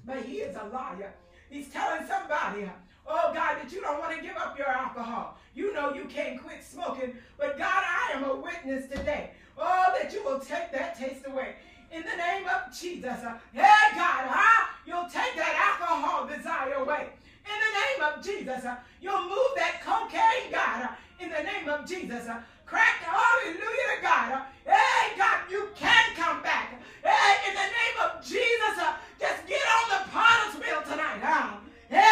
but 0.05 0.23
he 0.23 0.37
is 0.37 0.55
a 0.55 0.65
liar. 0.65 1.13
He's 1.49 1.69
telling 1.69 2.07
somebody, 2.07 2.69
oh 3.09 3.33
God, 3.33 3.57
that 3.57 3.71
you 3.71 3.81
don't 3.81 3.99
want 3.99 4.15
to 4.15 4.21
give 4.21 4.37
up 4.37 4.57
your 4.57 4.67
alcohol. 4.67 5.37
You 5.55 5.73
know 5.73 5.93
you 5.93 6.05
can't 6.05 6.41
quit 6.41 6.63
smoking, 6.63 7.15
but 7.37 7.57
God, 7.57 7.83
I 7.83 8.13
am 8.13 8.23
a 8.23 8.35
witness 8.35 8.87
today. 8.87 9.31
Oh, 9.57 9.85
that 9.99 10.13
you 10.13 10.23
will 10.23 10.39
take 10.39 10.71
that 10.71 10.97
taste 10.97 11.25
away. 11.25 11.55
In 11.91 12.03
the 12.03 12.15
name 12.15 12.45
of 12.47 12.77
Jesus. 12.77 13.23
Uh, 13.25 13.37
hey, 13.51 13.95
God, 13.95 14.29
huh? 14.29 14.67
You'll 14.85 15.09
take 15.09 15.35
that 15.35 15.77
alcohol 15.81 16.27
desire 16.27 16.75
away. 16.75 17.09
In 17.45 17.57
the 17.57 17.73
name 17.81 18.13
of 18.13 18.23
Jesus. 18.23 18.63
Uh, 18.63 18.77
you'll 19.01 19.23
move 19.23 19.51
that 19.57 19.81
cocaine, 19.83 20.51
God, 20.51 20.83
uh, 20.83 21.23
in 21.23 21.29
the 21.29 21.43
name 21.43 21.67
of 21.67 21.87
Jesus. 21.87 22.29
Crack, 22.65 23.01
hallelujah 23.01 23.97
to 23.97 24.01
God. 24.03 24.43
Hey, 24.65 25.17
God, 25.17 25.39
you 25.49 25.69
can 25.75 26.15
come 26.15 26.43
back. 26.43 26.79
Hey, 27.03 27.49
in 27.49 27.55
the 27.55 27.59
name 27.59 27.97
of 28.05 28.23
Jesus, 28.23 28.77
uh, 28.77 28.93
just 29.19 29.47
get 29.47 29.59
on 29.59 29.89
the 29.89 30.11
potter's 30.11 30.61
wheel 30.61 30.81
tonight. 30.83 31.19
Huh? 31.23 31.57
Hey, 31.89 32.05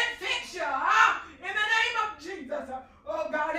it 0.00 0.18
fix 0.18 0.54
you. 0.54 0.62
In 1.40 1.54
the 1.54 1.68
name 1.76 1.96
of 2.04 2.22
Jesus. 2.22 2.76
Oh, 3.06 3.28
God, 3.32 3.56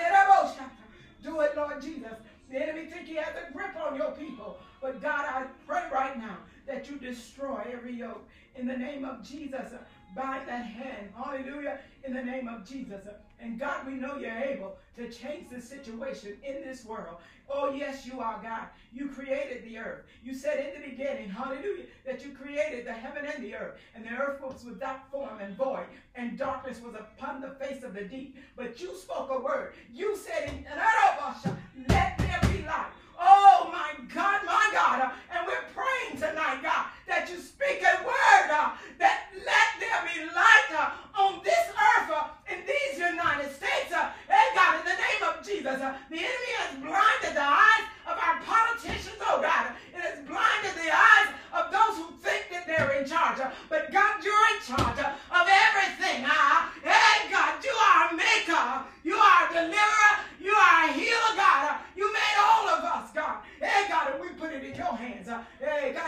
do 1.24 1.40
it, 1.42 1.56
Lord 1.56 1.82
Jesus. 1.82 2.14
The 2.50 2.62
enemy 2.62 2.86
he 3.06 3.16
has 3.16 3.34
grip 3.54 3.76
on 3.76 3.96
your 3.96 4.12
people. 4.12 4.60
But 4.82 5.02
God, 5.02 5.26
I 5.28 5.46
pray 5.66 5.84
right 5.92 6.18
now 6.18 6.38
that 6.68 6.90
you 6.90 6.98
destroy 6.98 7.62
every 7.72 7.94
yoke. 7.94 8.28
In 8.56 8.68
the 8.68 8.78
name 8.78 9.06
of 9.06 9.24
Jesus, 9.24 9.74
bind 10.16 10.48
that 10.48 10.66
hand. 10.66 11.10
Hallelujah. 11.16 11.80
In 12.04 12.14
the 12.14 12.24
name 12.24 12.48
of 12.48 12.68
Jesus. 12.68 13.06
And 13.40 13.60
God, 13.60 13.86
we 13.86 13.94
know 13.94 14.18
you're 14.18 14.32
able 14.32 14.78
to 14.96 15.10
change 15.10 15.50
the 15.50 15.62
situation 15.62 16.38
in 16.44 16.64
this 16.64 16.84
world. 16.86 17.18
Oh, 17.50 17.72
yes, 17.72 18.06
you 18.06 18.20
are 18.20 18.40
God. 18.42 18.68
You 18.92 19.08
created 19.08 19.64
the 19.64 19.78
earth. 19.78 20.04
You 20.24 20.34
said 20.34 20.60
in 20.60 20.82
the 20.82 20.90
beginning, 20.90 21.30
hallelujah, 21.30 21.86
that 22.06 22.26
you 22.26 22.32
created 22.32 22.86
the 22.86 22.94
heaven 22.94 23.26
and 23.26 23.44
the 23.44 23.56
earth. 23.56 23.78
And 23.96 24.04
the 24.04 24.12
earth 24.12 24.42
was 24.42 24.66
without 24.66 25.10
form 25.12 25.40
and 25.40 25.56
void, 25.56 25.86
and 26.16 26.38
darkness 26.38 26.82
was 26.82 26.96
upon 26.96 27.42
the 27.42 27.52
face 27.52 27.84
of 27.84 27.94
the 27.94 28.04
deep. 28.04 28.38
But 28.56 28.82
you 28.82 28.96
spoke 28.98 29.30
a 29.32 29.40
word. 29.40 29.74
You 29.94 30.18
said, 30.18 30.50
in, 30.50 30.66
let 31.88 32.18
there 32.18 32.40
be 32.52 32.66
light. 32.66 32.92
Oh, 33.20 33.70
my 33.72 33.94
God, 34.14 34.42
my 34.46 34.70
God. 34.74 35.12
And 35.32 35.48
we're 35.48 35.64
praying 35.74 36.18
tonight, 36.20 36.62
God, 36.62 36.86
that 37.08 37.30
you 37.30 37.40
speak 37.40 37.82
a 37.82 38.04
word 38.04 38.52
uh, 38.52 38.72
that 39.00 39.30
let 39.34 39.80
there 39.80 40.02
be 40.14 40.20
light 40.26 40.36
uh, 40.36 40.57
on 41.16 41.40
this 41.44 41.68
earth 41.72 42.12
uh, 42.12 42.28
in 42.52 42.60
these 42.68 43.00
United 43.00 43.52
States. 43.56 43.92
Uh, 43.92 44.12
and 44.28 44.48
God, 44.56 44.80
in 44.80 44.86
the 44.86 45.00
name 45.00 45.22
of 45.24 45.46
Jesus, 45.46 45.80
uh, 45.80 45.96
the 46.10 46.20
enemy 46.20 46.52
has 46.60 46.76
blinded 46.80 47.34
the 47.36 47.48
eyes 47.48 47.86
of 48.04 48.16
our 48.20 48.38
politicians, 48.44 49.16
oh 49.24 49.40
God. 49.42 49.72
It 49.96 50.02
has 50.04 50.20
blinded 50.28 50.76
the 50.76 50.92
eyes 50.92 51.30
of 51.56 51.72
those 51.72 51.96
who 51.98 52.12
think 52.20 52.52
that 52.52 52.68
they're 52.68 53.00
in 53.00 53.08
charge. 53.08 53.40
Uh, 53.40 53.52
but 53.70 53.92
God, 53.92 54.20
you're 54.24 54.48
in 54.56 54.62
charge 54.64 55.00
of 55.00 55.46
everything. 55.48 56.28
Uh, 56.28 56.68
hey, 56.84 57.32
God, 57.32 57.64
you 57.64 57.72
are 57.72 58.12
a 58.12 58.14
maker. 58.16 58.68
You 59.04 59.16
are 59.16 59.48
a 59.48 59.54
deliverer. 59.54 60.14
You 60.40 60.52
are 60.52 60.80
a 60.84 60.92
healer, 60.92 61.34
God. 61.36 61.80
You 61.96 62.12
made 62.12 62.38
all 62.40 62.68
of 62.70 62.84
us, 62.84 63.12
God. 63.16 63.40
Hey, 63.60 63.88
God, 63.88 64.14
and 64.14 64.22
we 64.22 64.30
put 64.36 64.52
it 64.52 64.64
in 64.64 64.76
your 64.76 64.94
hands. 64.96 65.28
Hey, 65.60 65.94
God, 65.94 66.08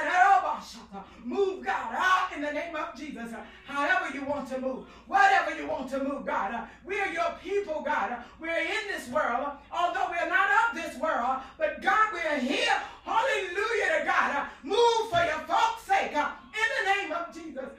move, 1.30 1.63
God, 1.63 1.93
out 1.95 2.34
in 2.36 2.41
the 2.41 2.52
name 2.52 2.76
of 2.76 2.98
Jesus. 2.98 3.32
However 3.65 3.98
you 4.13 4.24
want 4.26 4.48
to 4.50 4.60
move, 4.60 4.86
whatever 5.08 5.56
you 5.56 5.67
want 5.67 5.89
to 5.91 6.04
move, 6.04 6.26
God. 6.26 6.54
Uh, 6.54 6.65
we 6.86 7.00
are 7.00 7.12
your 7.12 7.34
people, 7.43 7.82
God. 7.86 8.12
Uh, 8.12 8.19
we're 8.39 8.58
in 8.58 8.88
this 8.88 9.08
world, 9.10 9.45
uh, 9.45 9.56
although 9.72 10.08
we're 10.10 10.30
not 10.30 10.50
of 10.69 10.76
this 10.76 10.98
world, 11.00 11.39
but 11.58 11.82
God, 11.82 12.13
we're 12.13 12.39
here. 12.39 12.74
Hallelujah 13.04 14.00
to 14.00 14.06
God. 14.06 14.48
Move 14.63 15.10
for 15.10 15.24
your 15.26 15.39
folks' 15.48 15.84
sake 15.84 16.12
in 16.12 16.69
the 16.78 16.93
name 16.93 17.12
of 17.12 17.34
Jesus. 17.34 17.69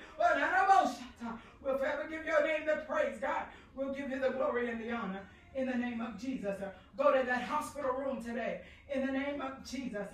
We'll 1.62 1.78
forever 1.78 2.06
give 2.08 2.24
your 2.24 2.46
name 2.46 2.66
the 2.66 2.82
praise, 2.88 3.18
God. 3.20 3.42
We'll 3.76 3.94
give 3.94 4.10
you 4.10 4.18
the 4.18 4.30
glory 4.30 4.70
and 4.70 4.80
the 4.80 4.90
honor 4.92 5.20
in 5.54 5.66
the 5.66 5.74
name 5.74 6.00
of 6.00 6.18
Jesus. 6.18 6.56
Go 6.96 7.12
to 7.12 7.26
that 7.26 7.42
hospital 7.42 7.92
room 7.92 8.22
today. 8.22 8.60
In 8.92 9.06
the 9.06 9.12
name 9.12 9.40
of 9.40 9.64
Jesus. 9.68 10.06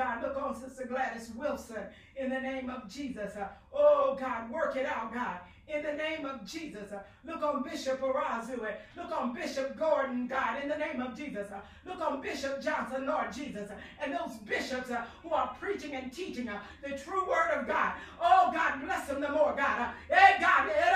God, 0.00 0.22
look 0.22 0.42
on 0.42 0.58
Sister 0.58 0.86
Gladys 0.86 1.30
Wilson. 1.36 1.84
In 2.16 2.30
the 2.30 2.40
name 2.40 2.70
of 2.70 2.88
Jesus. 2.88 3.36
Uh, 3.36 3.48
oh 3.70 4.16
God, 4.18 4.50
work 4.50 4.74
it 4.74 4.86
out, 4.86 5.12
God 5.12 5.40
in 5.72 5.82
the 5.82 5.92
name 5.92 6.24
of 6.24 6.44
Jesus. 6.44 6.92
Uh, 6.92 7.00
look 7.24 7.42
on 7.42 7.62
Bishop 7.62 8.00
Arazu. 8.00 8.62
Uh, 8.62 8.72
look 8.96 9.12
on 9.12 9.32
Bishop 9.32 9.78
Gordon, 9.78 10.26
God, 10.26 10.62
in 10.62 10.68
the 10.68 10.76
name 10.76 11.00
of 11.00 11.16
Jesus. 11.16 11.50
Uh, 11.50 11.60
look 11.86 12.00
on 12.00 12.20
Bishop 12.20 12.62
Johnson, 12.62 13.06
Lord 13.06 13.32
Jesus. 13.32 13.70
Uh, 13.70 13.74
and 14.02 14.12
those 14.12 14.36
bishops 14.38 14.90
uh, 14.90 15.04
who 15.22 15.30
are 15.30 15.54
preaching 15.60 15.94
and 15.94 16.12
teaching 16.12 16.48
uh, 16.48 16.58
the 16.82 16.96
true 16.96 17.28
word 17.28 17.50
of 17.50 17.66
God. 17.66 17.92
Oh, 18.20 18.50
God, 18.52 18.80
bless 18.84 19.08
them 19.08 19.20
the 19.20 19.28
more, 19.28 19.54
God. 19.56 19.90
Hey, 20.08 20.36
God, 20.40 20.68
eh, 20.68 20.90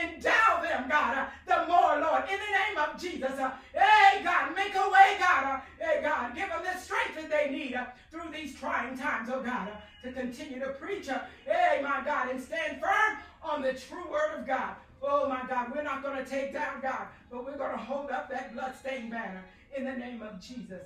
endow 0.00 0.62
them, 0.62 0.88
God, 0.88 1.28
the 1.46 1.66
more, 1.66 1.98
Lord, 2.00 2.24
in 2.30 2.38
the 2.38 2.52
name 2.52 2.78
of 2.78 3.00
Jesus. 3.00 3.38
Hey, 3.72 4.22
God, 4.22 4.54
make 4.54 4.74
a 4.74 4.88
way, 4.90 5.16
God. 5.18 5.62
Hey, 5.78 6.00
God, 6.02 6.34
give 6.34 6.48
them 6.48 6.62
the 6.62 6.78
strength 6.80 7.16
that 7.16 7.30
they 7.30 7.50
need 7.50 7.78
through 8.10 8.30
these 8.32 8.54
trying 8.54 8.96
times, 8.96 9.28
oh, 9.32 9.42
God, 9.42 9.68
to 10.02 10.12
continue 10.12 10.60
to 10.60 10.68
preach. 10.70 11.08
Hey, 11.46 11.80
my 11.82 12.02
God, 12.04 12.30
and 12.30 12.40
stand 12.40 12.80
firm 12.80 13.18
on 13.42 13.62
the 13.62 13.72
true 13.72 14.10
word 14.10 14.38
of 14.38 14.46
God. 14.46 14.76
Oh 15.02 15.28
my 15.28 15.42
God, 15.48 15.72
we're 15.74 15.82
not 15.82 16.02
going 16.02 16.22
to 16.22 16.28
take 16.28 16.52
down 16.52 16.80
God, 16.82 17.06
but 17.30 17.44
we're 17.44 17.56
going 17.56 17.72
to 17.72 17.84
hold 17.84 18.10
up 18.10 18.30
that 18.30 18.52
bloodstained 18.52 19.10
banner 19.10 19.44
in 19.76 19.84
the 19.84 19.92
name 19.92 20.22
of 20.22 20.40
Jesus. 20.40 20.82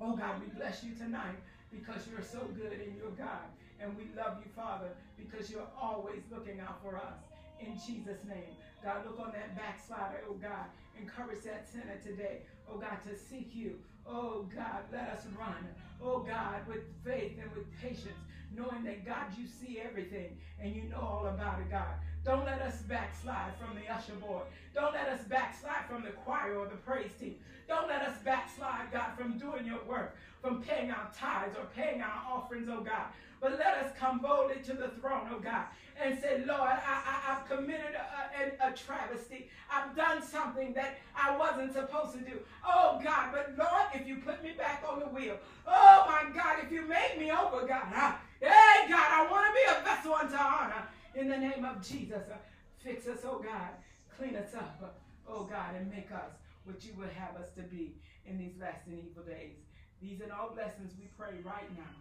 Oh 0.00 0.16
God, 0.16 0.40
we 0.40 0.46
bless 0.46 0.82
you 0.82 0.94
tonight 0.94 1.36
because 1.70 2.06
you're 2.10 2.24
so 2.24 2.40
good 2.56 2.72
and 2.72 2.96
you're 2.96 3.10
God. 3.10 3.48
And 3.80 3.96
we 3.96 4.04
love 4.16 4.38
you, 4.44 4.50
Father, 4.56 4.88
because 5.16 5.50
you're 5.50 5.68
always 5.80 6.22
looking 6.30 6.60
out 6.60 6.82
for 6.82 6.96
us. 6.96 7.20
In 7.60 7.74
Jesus' 7.74 8.24
name. 8.24 8.56
God, 8.82 9.04
look 9.04 9.20
on 9.20 9.32
that 9.32 9.56
backslider, 9.56 10.22
oh 10.28 10.34
God. 10.34 10.66
Encourage 10.98 11.42
that 11.42 11.68
sinner 11.68 11.98
today, 12.02 12.42
oh 12.70 12.78
God, 12.78 12.98
to 13.08 13.16
seek 13.16 13.50
you. 13.52 13.74
Oh 14.06 14.46
God, 14.54 14.84
let 14.92 15.08
us 15.10 15.26
run. 15.38 15.68
Oh 16.02 16.20
God, 16.20 16.66
with 16.66 16.82
faith 17.04 17.38
and 17.40 17.50
with 17.54 17.66
patience 17.80 18.18
knowing 18.54 18.84
that 18.84 19.06
God, 19.06 19.26
you 19.36 19.46
see 19.46 19.80
everything 19.84 20.36
and 20.60 20.74
you 20.74 20.82
know 20.84 21.00
all 21.00 21.26
about 21.26 21.60
it, 21.60 21.70
God. 21.70 21.94
Don't 22.24 22.44
let 22.44 22.60
us 22.60 22.82
backslide 22.82 23.52
from 23.58 23.76
the 23.76 23.92
usher 23.92 24.14
board. 24.14 24.44
Don't 24.74 24.92
let 24.92 25.08
us 25.08 25.24
backslide 25.24 25.86
from 25.88 26.02
the 26.02 26.10
choir 26.10 26.58
or 26.58 26.66
the 26.66 26.76
praise 26.76 27.12
team. 27.18 27.36
Don't 27.68 27.88
let 27.88 28.02
us 28.02 28.18
backslide, 28.24 28.90
God, 28.92 29.16
from 29.16 29.38
doing 29.38 29.66
your 29.66 29.82
work, 29.84 30.16
from 30.42 30.62
paying 30.62 30.90
our 30.90 31.10
tithes 31.16 31.56
or 31.56 31.66
paying 31.76 32.00
our 32.00 32.22
offerings, 32.30 32.68
oh 32.70 32.80
God. 32.80 33.06
But 33.40 33.52
let 33.52 33.76
us 33.84 33.92
come 33.98 34.18
boldly 34.18 34.56
to 34.64 34.72
the 34.72 34.88
throne, 35.00 35.28
oh 35.30 35.38
God, 35.38 35.66
and 36.02 36.18
say, 36.18 36.42
Lord, 36.46 36.70
I, 36.70 37.18
have 37.28 37.48
committed 37.48 37.94
a, 37.94 38.66
a, 38.66 38.70
a, 38.70 38.72
travesty. 38.72 39.48
I've 39.70 39.94
done 39.94 40.22
something 40.22 40.72
that 40.74 40.98
I 41.16 41.36
wasn't 41.36 41.72
supposed 41.72 42.12
to 42.14 42.20
do. 42.20 42.38
Oh 42.66 43.00
God, 43.02 43.32
but 43.32 43.54
Lord, 43.56 43.86
if 43.94 44.06
you 44.06 44.16
put 44.16 44.42
me 44.42 44.52
back 44.56 44.82
on 44.88 45.00
the 45.00 45.06
wheel, 45.06 45.36
oh 45.66 46.04
my 46.06 46.34
God, 46.34 46.58
if 46.62 46.72
you 46.72 46.82
made 46.86 47.16
me 47.18 47.30
over, 47.30 47.66
God, 47.66 47.82
ah, 47.94 48.20
hey 48.40 48.88
God, 48.88 49.10
I 49.10 49.26
want 49.30 49.46
to 49.46 49.52
be 49.52 49.60
a 49.68 49.82
vessel 49.84 50.14
unto 50.14 50.36
honor. 50.36 50.88
In 51.14 51.28
the 51.28 51.36
name 51.36 51.64
of 51.64 51.86
Jesus, 51.86 52.28
uh, 52.30 52.36
fix 52.78 53.06
us, 53.08 53.20
oh 53.24 53.38
God, 53.38 53.70
clean 54.16 54.36
us 54.36 54.54
up, 54.54 54.80
uh, 54.82 54.86
oh 55.28 55.44
God, 55.44 55.74
and 55.76 55.90
make 55.90 56.10
us 56.12 56.32
what 56.64 56.84
you 56.84 56.92
would 56.98 57.10
have 57.10 57.36
us 57.36 57.50
to 57.56 57.62
be 57.62 57.94
in 58.26 58.38
these 58.38 58.56
last 58.60 58.86
and 58.86 58.98
evil 58.98 59.22
days. 59.22 59.56
These 60.00 60.20
and 60.20 60.30
all 60.30 60.50
blessings 60.54 60.92
we 60.98 61.06
pray 61.18 61.40
right 61.44 61.70
now. 61.76 61.94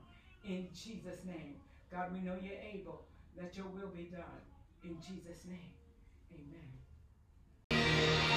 In 0.45 0.67
Jesus' 0.73 1.23
name. 1.25 1.55
God, 1.91 2.13
we 2.13 2.19
know 2.19 2.35
you're 2.41 2.61
able. 2.73 3.05
Let 3.35 3.55
your 3.55 3.67
will 3.67 3.89
be 3.95 4.11
done. 4.11 4.41
In 4.83 4.97
Jesus' 5.01 5.45
name. 5.45 5.71
Amen. 7.71 8.27